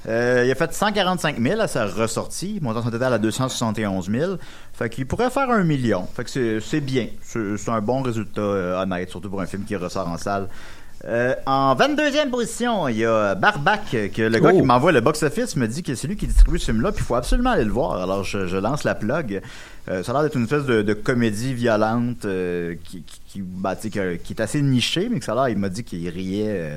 [0.08, 4.34] Euh, il a fait 145 000 à sa ressortie, montant son total à 271 000.
[4.74, 6.08] Fait qu'il pourrait faire un million.
[6.16, 7.08] Fait que c'est, c'est bien.
[7.24, 10.47] C'est, un bon résultat euh, honnête, surtout pour un film qui ressort en salle.
[11.08, 14.58] Euh, en 22e position, il y a Barbac, que le gars Oh.
[14.58, 17.06] qui m'envoie le box-office me dit que c'est lui qui distribue ce film-là, puis il
[17.06, 18.01] faut absolument aller le voir.
[18.01, 19.41] Alors je, je lance la plug.
[19.88, 23.41] Euh, ça a l'air d'être une espèce de, de comédie violente euh, qui, qui, qui,
[23.41, 26.72] bah, qui est assez nichée, mais que ça a l'air, il m'a dit qu'il riait...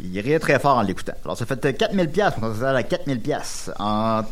[0.00, 1.14] il riait très fort en l'écoutant.
[1.24, 3.70] Alors, ça fait 4000 pièces, on total à 4000 pièces.
[3.78, 4.22] En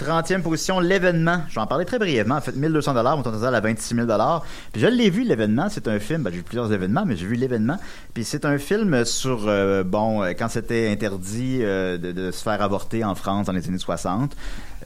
[0.00, 1.42] 30e position, l'événement.
[1.48, 2.36] Je vais en parler très brièvement.
[2.36, 4.44] En fait, 1200 dollars, mon total à 26 000 dollars.
[4.72, 5.68] Puis je l'ai vu, l'événement.
[5.70, 6.22] C'est un film.
[6.22, 7.78] Ben, j'ai vu plusieurs événements, mais j'ai vu l'événement.
[8.14, 12.60] Puis c'est un film sur, euh, bon, euh, quand c'était interdit euh, de se faire
[12.62, 14.32] avorter en France dans les années 60.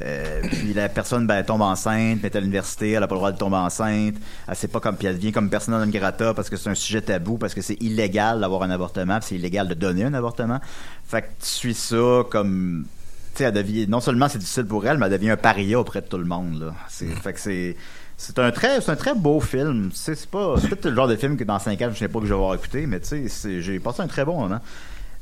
[0.02, 3.20] Euh, puis la personne ben, tombe enceinte, mais est à l'université, elle n'a pas le
[3.20, 4.16] droit de tomber enceinte,
[4.46, 6.74] elle sait pas comme, puis elle devient comme persona non grata parce que c'est un
[6.74, 10.60] sujet tabou, parce que c'est illégal d'avoir un avortement, c'est illégal de donner un avortement.
[11.06, 12.86] Fait que tu suis ça comme,
[13.34, 15.80] tu sais, elle devient, non seulement c'est difficile pour elle, mais elle devient un paria
[15.80, 16.74] auprès de tout le monde là.
[16.88, 17.76] C'est, fait que c'est
[18.18, 19.90] c'est un très c'est un très beau film.
[19.94, 22.08] C'est c'est pas c'est peut-être le genre de film que dans 5 ans je sais
[22.08, 24.60] pas que je vais avoir écouté, mais tu sais j'ai passé un très bon moment.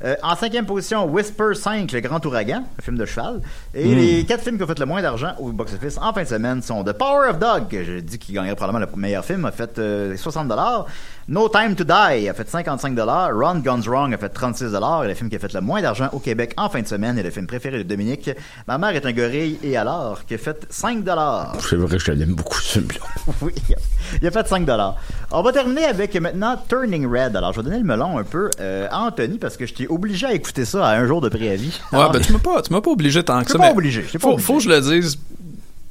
[0.03, 3.41] Euh, en cinquième position, Whisper 5, Le Grand Ouragan, un film de cheval.
[3.73, 6.27] Et les quatre films qui ont fait le moins d'argent au box-office en fin de
[6.27, 9.45] semaine sont The Power of Dog, que je dis qu'il gagnerait probablement le meilleur film,
[9.45, 10.51] a fait euh, 60
[11.27, 15.13] No Time to Die a fait 55 Run Guns Wrong a fait 36 Et le
[15.15, 17.31] film qui a fait le moins d'argent au Québec en fin de semaine est le
[17.31, 18.29] film préféré de Dominique.
[18.67, 21.03] Ma mère est un gorille et alors, qui a fait 5
[21.59, 23.33] C'est vrai que je l'aime beaucoup, ce film-là.
[23.41, 23.53] oui,
[24.21, 24.69] il a fait 5
[25.31, 27.35] On va terminer avec maintenant Turning Red.
[27.35, 29.84] Alors, je vais donner le melon un peu euh, à Anthony parce que je t'ai
[29.87, 31.79] obligé à écouter ça à un jour de préavis.
[31.91, 33.57] Ouais, Alors, ben tu m'as pas, tu m'as pas obligé tant que ça.
[33.57, 34.45] pas mais obligé, pas faut, obligé.
[34.45, 35.17] faut que je le dise.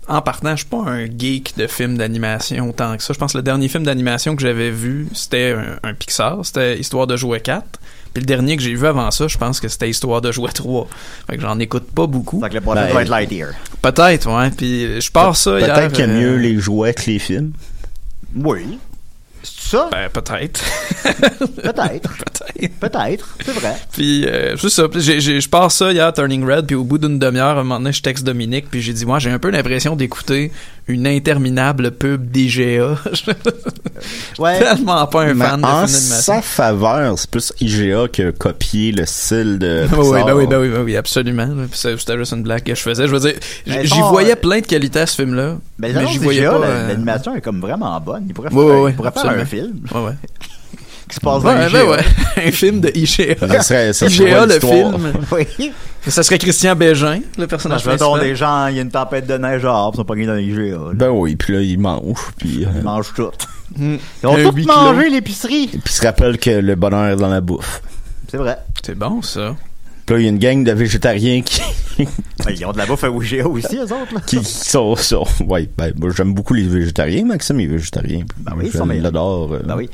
[0.06, 3.14] En partant, je suis pas un geek de films d'animation tant que ça.
[3.14, 6.78] Je pense que le dernier film d'animation que j'avais vu, c'était un, un Pixar, c'était
[6.78, 7.64] Histoire de jouet 4.
[8.12, 10.52] Puis le dernier que j'ai vu avant ça, je pense que c'était Histoire de jouet
[10.52, 10.86] 3.
[11.26, 12.40] Fait que j'en écoute pas beaucoup.
[12.40, 13.48] Fait que le prochain Ben, va être Lightyear.
[13.82, 14.50] Peut-être, ouais.
[14.50, 15.74] Puis je pars ça hier.
[15.74, 17.52] Peut-être qu'il y a euh, mieux les jouets que les films.
[18.36, 18.78] Oui.
[19.74, 19.88] Ça?
[19.90, 20.60] Ben, peut-être.
[21.04, 22.10] Peut-être.
[22.18, 22.78] peut-être.
[22.80, 23.36] Peut-être.
[23.44, 23.74] C'est vrai.
[23.92, 24.84] Puis, euh, c'est ça.
[24.94, 27.92] Je pars ça hier, Turning Red, puis au bout d'une demi-heure, à un moment donné,
[27.92, 30.52] je texte Dominique, puis j'ai dit, moi, j'ai un peu l'impression d'écouter
[30.86, 32.96] une interminable pub d'IGA.
[33.12, 33.32] Je suis
[34.38, 34.58] Ouais.
[34.58, 39.06] tellement pas un Mais fan de en sa faveur, c'est plus IGA que copier le
[39.06, 40.26] style de Ah oui, Pixar.
[40.26, 41.46] ben oui, ben oui, ben oui, absolument.
[41.46, 41.64] là.
[41.70, 43.06] Puis c'est- C'était juste une blague que je faisais.
[43.06, 43.34] Je veux dire,
[43.66, 46.56] j'y voyais euh, plein de qualités à ce film-là, Ben, mais j'y voyais pas.
[46.62, 48.24] euh, l'animation est comme vraiment bonne.
[48.28, 49.63] Il pourrait faire, Ouais, ouais, il pourrait faire un film
[49.94, 50.12] Ouais, ouais.
[51.08, 52.04] qui se passe dans Ouais, ben
[52.48, 53.36] un film de IGA.
[53.48, 55.12] Ça serait, ça IGA, serait le film.
[55.32, 55.72] Oui.
[56.06, 58.20] Ça serait Christian Bégin, le personnage principal.
[58.20, 60.48] des gens, il y a une tempête de neige dehors, ils sont pas dans les
[60.48, 60.76] GA.
[60.76, 60.90] là.
[60.94, 62.64] Ben oui, puis là, il mange, puis...
[62.64, 63.30] euh, Ils mangent tout.
[63.76, 63.96] Hmm.
[64.22, 65.68] Ils ont tout mangé l'épicerie.
[65.68, 67.80] puis se rappelle que le bonheur est dans la bouffe.
[68.30, 68.58] C'est vrai.
[68.84, 69.56] C'est bon, ça.
[70.06, 71.62] Puis là, il y a une gang de végétariens qui,
[71.98, 74.14] Ben, Ils ont de la bouffe à WGA aussi, eux autres.
[74.14, 74.20] Là.
[74.26, 75.24] qui sont, sont...
[75.46, 77.24] Ouais, ben, moi, j'aime beaucoup les végétariens.
[77.24, 78.24] Maxime est végétarien.
[78.40, 79.54] Ben oui, ils je sont l'adore.
[79.54, 79.60] euh.
[79.64, 79.88] Ben oui.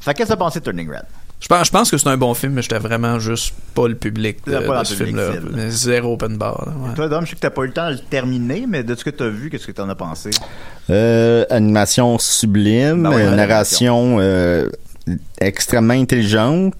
[0.00, 1.04] Fait qu'est-ce que t'as pensé de Turning Red?
[1.40, 3.94] Je pense, je pense que c'est un bon film, mais j'étais vraiment juste pas le
[3.94, 5.70] public de, pas de le ce public film-là.
[5.70, 6.64] Zéro open bar.
[6.66, 6.94] là, ouais.
[6.96, 8.94] Toi, Dom, je sais que t'as pas eu le temps de le terminer, mais de
[8.96, 10.30] ce que t'as vu, qu'est-ce que t'en as pensé?
[10.90, 14.68] Euh, animation sublime, Ben ouais, euh, ouais, narration euh,
[15.40, 16.74] extrêmement intelligente.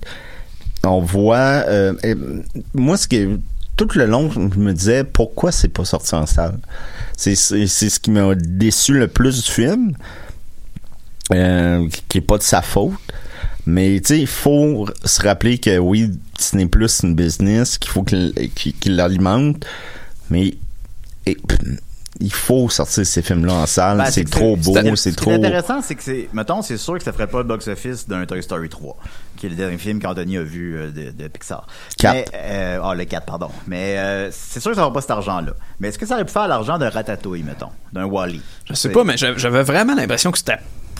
[0.85, 1.93] On voit, euh,
[2.75, 3.39] moi ce que
[3.77, 6.59] tout le long, je me disais pourquoi c'est pas sorti en salle?
[7.17, 9.93] C'est ce qui m'a déçu le plus du film,
[11.33, 12.93] euh, qui est pas de sa faute.
[13.67, 17.91] Mais tu sais, il faut se rappeler que oui, Disney Plus c'est une business, qu'il
[17.91, 19.65] faut qu'il qu'il l'alimente.
[20.31, 20.55] Mais
[21.27, 21.37] et,
[22.21, 23.99] il faut sortir ces films-là en salle.
[23.99, 25.31] Ben, c'est trop beau, c'est- c'est ce qui trop.
[25.31, 28.27] est intéressant, c'est que c'est, mettons, c'est sûr que ça ferait pas le box-office d'un
[28.27, 28.97] Toy Story 3,
[29.37, 31.67] qui est le dernier film qu'Anthony a vu euh, de, de Pixar.
[31.99, 32.15] Quatre.
[32.15, 33.51] Mais, euh, ah, le 4, pardon.
[33.67, 35.53] Mais euh, c'est sûr que ça va pas cet argent-là.
[35.81, 38.43] Mais est-ce que ça aurait pu faire l'argent d'un Ratatouille, mettons, d'un Wally?
[38.65, 40.59] Je sais pas, mais j'avais vraiment l'impression que c'était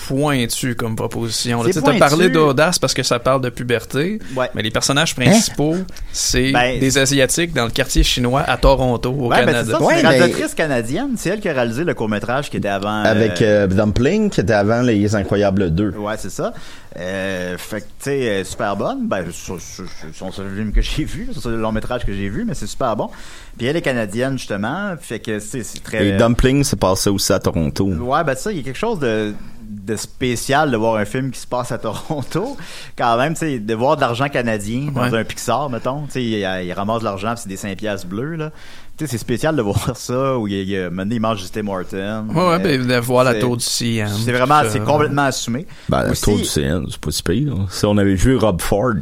[0.09, 1.63] pointu comme proposition.
[1.65, 1.99] C'est Tu pointu.
[1.99, 4.49] parlé d'audace parce que ça parle de puberté, Ouais.
[4.55, 5.77] mais les personnages principaux,
[6.13, 9.71] c'est Ben, des Asiatiques dans le quartier chinois à Toronto, au Ouais, ben c'est Canada.
[9.73, 11.11] ça, c'est Ouais, une mais- réalisatrice canadienne.
[11.17, 13.03] C'est elle qui a réalisé le court-métrage qui était avant...
[13.03, 15.91] Avec euh, euh, Dumpling, qui était avant Les Incroyables 2.
[15.99, 16.53] Ouais, c'est ça.
[16.99, 19.07] Euh, fait que, tu sais, super bonne.
[19.09, 22.45] Ben, sur son seul film que j'ai vu, sur le long métrage que j'ai vu,
[22.47, 23.09] mais c'est super bon.
[23.57, 24.95] Puis elle est canadienne, justement.
[25.01, 26.07] Fait que, c'est c'est très.
[26.09, 27.85] Et Dumpling se passait aussi à Toronto.
[27.87, 29.33] Ouais, ben ça, il y a quelque chose de,
[29.69, 32.57] de spécial de voir un film qui se passe à Toronto.
[32.97, 35.19] Quand même, tu sais, de voir de l'argent canadien dans Ouais.
[35.19, 36.07] un Pixar, mettons.
[36.07, 38.51] Tu sais, il, il ramasse de l'argent, c'est des 5 piastres bleus, là.
[38.99, 41.69] Tu sais, c'est spécial de voir ça, où il, il, maintenant, il mange du Tim
[41.69, 42.27] Horton.
[42.35, 44.09] Ouais, ouais, ben, de voir la tour du CN.
[44.25, 45.67] C'est vraiment, c'est complètement assumé.
[45.89, 47.53] Ben, la Aussi- tour du CN, c'est pas si pire.
[47.57, 47.67] hein.
[47.71, 48.95] Si on avait vu Rob Ford.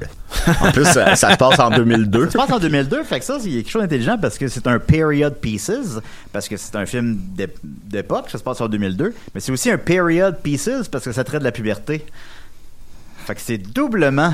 [0.61, 2.26] En plus, ça, ça se passe en 2002.
[2.26, 4.66] Ça se passe en 2002, fait que ça, c'est quelque chose d'intelligent parce que c'est
[4.66, 5.72] un period pieces,
[6.32, 9.70] parce que c'est un film d'ép- d'époque, ça se passe en 2002, mais c'est aussi
[9.70, 12.05] un period pieces parce que ça traite de la puberté.
[13.26, 14.32] Fait que c'est doublement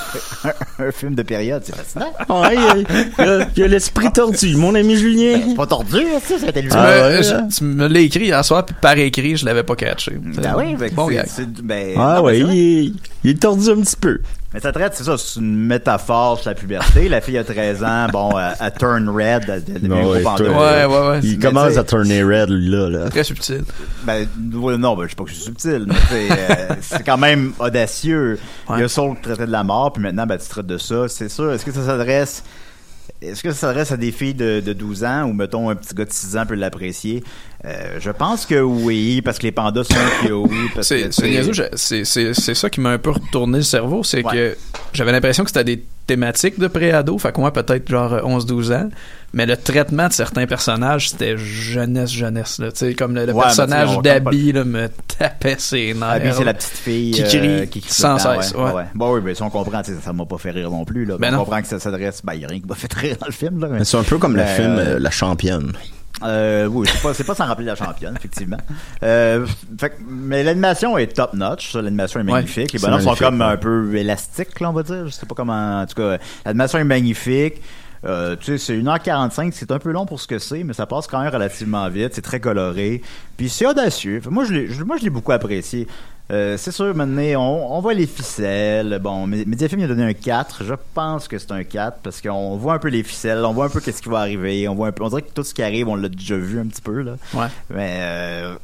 [0.44, 2.12] un, un film de période, c'est fascinant.
[2.28, 5.40] Ouais, il y a- il y a l'esprit tordu, mon ami Julien.
[5.48, 6.74] C'est pas tordu, ça, c'est intelligent.
[6.78, 7.48] Ah Me- ouais, je- hein?
[7.56, 10.12] tu me l'as écrit hier soir, puis par écrit, je l'avais pas catché.
[10.20, 11.26] Ben oui, que bon c'est- gag.
[11.26, 12.38] c'est- ben, Ah ouais,
[12.84, 12.92] est,
[13.24, 14.20] il est tordu un petit peu.
[14.54, 17.08] Mais ça traite, c'est ça, c'est une métaphore sur la puberté.
[17.08, 20.36] La fille a 13 ans, bon, elle, elle turn red, elle devient ouais, gros.
[20.38, 21.20] Ouais, ouais, ouais.
[21.24, 22.88] Il Mais commence à tourner red, lui, là.
[22.88, 23.10] là.
[23.10, 23.64] Très subtil.
[24.04, 27.52] Ben, non, ben, je sais pas que je suis subtil, mais euh, c'est quand même
[27.58, 28.38] audacieux.
[28.68, 28.76] Ouais.
[28.78, 30.78] Il y a Soul qui traitait de la mort, puis maintenant, ben, tu traites de
[30.78, 31.08] ça.
[31.08, 31.52] C'est sûr.
[31.52, 32.44] Est-ce que ça s'adresse.
[33.20, 35.94] Est-ce que ça s'adresse à des filles de, de 12 ans ou, mettons, un petit
[35.94, 37.24] gars de 6 ans peut l'apprécier?
[37.66, 40.74] Euh, je pense que oui, parce que les pandas sont cute.
[40.74, 44.32] que, C'est t'sais, ça qui m'a un peu retourné le cerveau, c'est Ouais.
[44.32, 44.56] que
[44.92, 48.90] j'avais l'impression que c'était des thématiques de pré-ado, fait que moi peut-être genre 11-12 ans,
[49.32, 53.32] mais le traitement de certains personnages c'était jeunesse jeunesse là, tu sais comme le, le
[53.32, 54.88] Ouais, mais personnage d'Abby me
[55.18, 56.20] tapait ses nerfs.
[56.22, 57.26] Puis c'est la petite fille Qui euh,
[57.60, 58.60] crie qui crie sans temps, cesse, ouais.
[58.62, 58.72] ouais.
[58.72, 58.84] ouais.
[58.94, 61.16] Bon, oui, ben, ça, on comprend, ça m'a pas fait rire non plus, là.
[61.18, 61.44] Ben on non.
[61.44, 63.32] comprend que ça s'adresse, ben, il y a rien qui m'a fait rire dans le
[63.32, 63.68] film, là.
[63.70, 65.72] mais- Mais C'est un peu comme le film euh, euh, La Championne.
[66.22, 68.56] Euh, oui, c'est pas, c'est pas sans rappeler la championne, effectivement.
[69.02, 69.46] Euh,
[69.78, 72.72] fait mais l'animation est top notch, ça, l'animation est Ouais, magnifique.
[72.72, 73.46] Les bonhommes sont comme ouais.
[73.46, 75.06] un peu élastiques, là, on va dire.
[75.06, 77.60] Je sais pas comment, en tout cas, l'animation est magnifique.
[78.04, 80.86] Euh, tu sais, c'est 1h45, c'est un peu long pour ce que c'est, mais ça
[80.86, 83.02] passe quand même relativement vite, c'est très coloré.
[83.36, 84.20] Puis c'est audacieux.
[84.30, 85.86] Moi, je l'ai, moi, je l'ai beaucoup apprécié.
[86.30, 88.98] Euh, c'est sûr, maintenant, on, on voit les ficelles.
[89.02, 90.64] Bon, Mediafilm il a donné un 4.
[90.64, 93.66] Je pense que c'est un 4 parce qu'on voit un peu les ficelles, on voit
[93.66, 94.66] un peu qu'est-ce qui va arriver.
[94.68, 96.58] On voit un peu, on dirait que tout ce qui arrive, on l'a déjà vu
[96.58, 97.16] un petit peu, là.
[97.34, 97.46] Ouais.
[97.68, 98.54] Mais euh,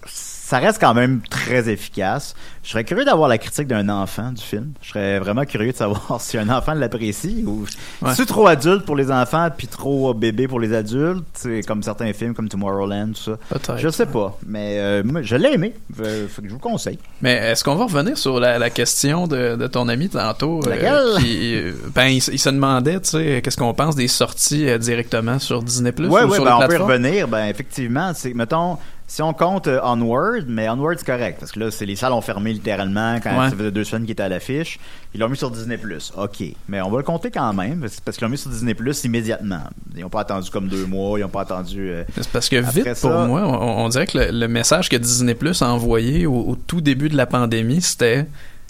[0.51, 2.35] ça reste quand même très efficace.
[2.65, 4.73] Je serais curieux d'avoir la critique d'un enfant du film.
[4.83, 7.65] Je serais vraiment curieux de savoir si un enfant l'apprécie ou
[8.03, 8.11] Ouais.
[8.11, 11.85] si c'est trop adulte pour les enfants puis trop bébé pour les adultes, c'est comme
[11.85, 13.77] certains films comme Tomorrowland tout ça.
[13.77, 15.73] Je sais pas, mais euh, je l'ai aimé.
[15.97, 16.99] Fait fait que je vous conseille.
[17.23, 21.19] Mais est-ce qu'on va revenir sur la, la question de, de ton ami tantôt euh,
[21.21, 25.39] qui, euh, ben, il, se demandait, tu sais, qu'est-ce qu'on pense des sorties euh, directement
[25.39, 27.29] sur Disney Plus Ouais, ou sur ben, les on peut y revenir.
[27.29, 28.79] Ben, effectivement, c'est, mettons,
[29.13, 32.13] si on compte euh, Onward, mais Onward, c'est correct, parce que là, c'est les salles
[32.13, 33.51] ont fermé littéralement quand Ouais.
[33.51, 34.79] ça faisait deux semaines qu'il était à l'affiche.
[35.13, 35.77] Ils l'ont mis sur Disney+.
[36.17, 36.45] OK.
[36.69, 38.73] Mais on va le compter quand même, parce parce qu'ils l'ont mis sur Disney+,
[39.05, 39.65] immédiatement.
[39.97, 41.91] Ils n'ont pas attendu comme deux mois, ils n'ont pas attendu...
[41.91, 44.47] euh, C'est parce que Après vite, ça- pour moi, on, on dirait que le, le
[44.47, 48.27] message que Disney Plus a envoyé au, au tout début de la pandémie, c'était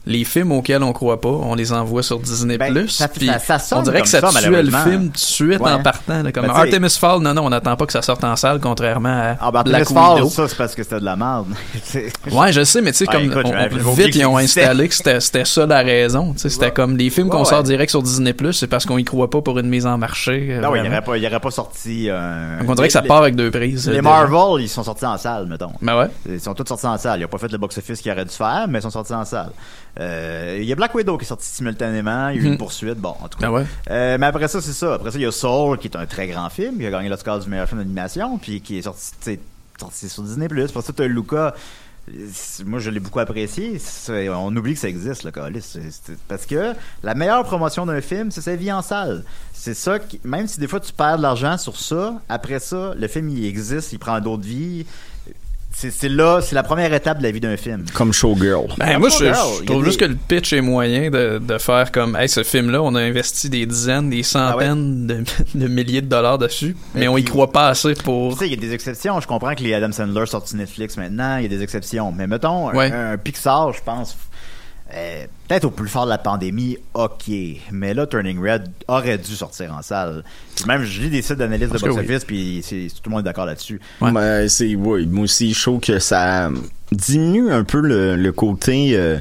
[0.06, 2.88] les films auxquels on croit pas, on les envoie sur Disney Ben, Plus.
[2.88, 5.70] ça- ça- ça on dirait que ça, tuait le film tout de suite Ouais.
[5.72, 6.22] en partant.
[6.22, 8.60] là, comme Ben, Artemis Fall, non, non, on n'attend pas que ça sorte en salle,
[8.60, 10.28] contrairement à Ah, ben, Black Artemis Widow.
[10.30, 11.46] ça, c'est parce que c'était de la merde.
[12.32, 14.94] Ouais, je sais, mais tu sais, comme écoute, on- on- vite, ils ont installé que
[14.94, 16.32] c'était ça la raison.
[16.36, 16.70] C'était Ouais.
[16.72, 19.42] comme les films qu'on sort direct sur Disney Plus, c'est parce qu'on y croit pas
[19.42, 20.48] pour une mise en marché.
[20.50, 20.84] euh, Non, il
[21.20, 22.06] il aurait pas sorti...
[22.08, 23.88] euh, Donc on dirait que ça part avec deux prises.
[23.88, 25.72] Les euh, Marvel, ils sont sortis en salle, mettons.
[25.82, 26.06] Ben ouais.
[26.28, 27.18] Ils sont tous sortis en salle.
[27.18, 29.24] Ils n'ont pas fait le box-office qu'ils auraient dû faire, mais ils sont sortis en
[29.24, 29.50] salle.
[29.98, 32.28] Euh, Il y a Black Widow qui est sorti simultanément.
[32.28, 32.98] Il y a eu une poursuite.
[32.98, 33.50] Bon, en tout cas.
[33.50, 33.64] Ouais?
[33.90, 34.94] Euh, mais après ça, c'est ça.
[34.94, 37.08] Après ça, il y a Soul, qui est un très grand film, qui a gagné
[37.08, 39.38] l'Oscar du meilleur film d'animation, puis qui est sorti,
[39.78, 40.48] sorti sur Disney+.
[40.72, 41.54] Pour ça, tu as Luca.
[42.64, 43.78] Moi, je l'ai beaucoup apprécié.
[44.34, 46.72] On oublie que ça existe, le c'est- Parce que
[47.04, 49.22] la meilleure promotion d'un film, c'est sa vie en salle.
[49.52, 52.94] C'est ça qui, même si des fois tu perds de l'argent sur ça, après ça,
[52.96, 54.86] le film il existe, il prend d'autres vies.
[55.72, 57.84] C'est c'est là, c'est la première étape de la vie d'un film.
[57.94, 58.66] Comme Showgirl.
[58.78, 62.16] Ben, moi, je, trouve des- juste que le pitch est moyen de, de faire comme,
[62.16, 66.38] hey, ce film-là, on a investi des dizaines, des centaines de, de milliers de dollars
[66.38, 68.36] dessus, mais on y puis- croit pas assez Tu pour.
[68.38, 69.20] sais, il y a des exceptions.
[69.20, 71.36] Je comprends que les Adam Sandler sortent sur Netflix maintenant.
[71.38, 72.12] Il y a des exceptions.
[72.12, 74.16] Mais mettons, un, Pixar, je pense,
[74.94, 77.30] euh, peut-être au plus fort de la pandémie, ok.
[77.72, 80.24] Mais là, Turning Red aurait dû sortir en salle.
[80.56, 83.24] Puis même, je lis des sites d'analyse de box-office, puis c'est- tout le monde est
[83.24, 83.80] d'accord là-dessus.
[84.00, 84.12] Ouais.
[84.12, 86.50] Ben, c'est, oui, moi aussi, je trouve que ça
[86.92, 89.18] diminue un peu le, le côté euh,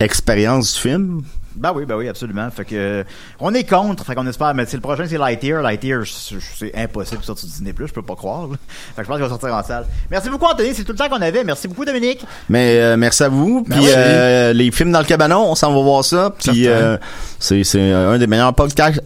[0.00, 1.22] expérience du film.
[1.58, 2.48] Ben oui, ben oui, absolument.
[2.50, 3.04] Fait que
[3.40, 4.54] on est contre, fait qu'on espère.
[4.54, 5.62] Mais c'est le prochain, c'est Lightyear.
[5.62, 8.46] Lightyear, c'est impossible de sortir sur Disney Plus, je peux pas croire.
[8.46, 8.56] là.
[8.94, 9.86] Fait que je pense qu'il va sortir en salle.
[10.10, 10.74] Merci beaucoup, Anthony.
[10.74, 11.42] C'est tout le temps qu'on avait.
[11.44, 12.24] Merci beaucoup, Dominique.
[12.48, 13.64] Mais euh, merci à vous.
[13.64, 16.32] Puis euh, les films dans le cabanon, on s'en va voir ça.
[16.38, 16.96] Puis euh,
[17.38, 19.02] c'est c'est un des meilleurs podcasts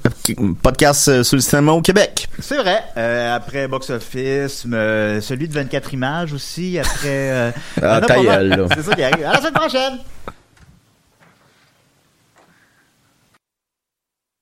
[0.62, 2.28] podcasts sur le cinéma au Québec.
[2.38, 2.82] C'est vrai.
[3.32, 6.78] Après Box Office, celui de 24 images aussi.
[6.78, 7.52] Après.
[7.80, 8.66] Ah, là.
[8.74, 9.24] C'est ça qui arrive.
[9.24, 9.98] À la semaine prochaine.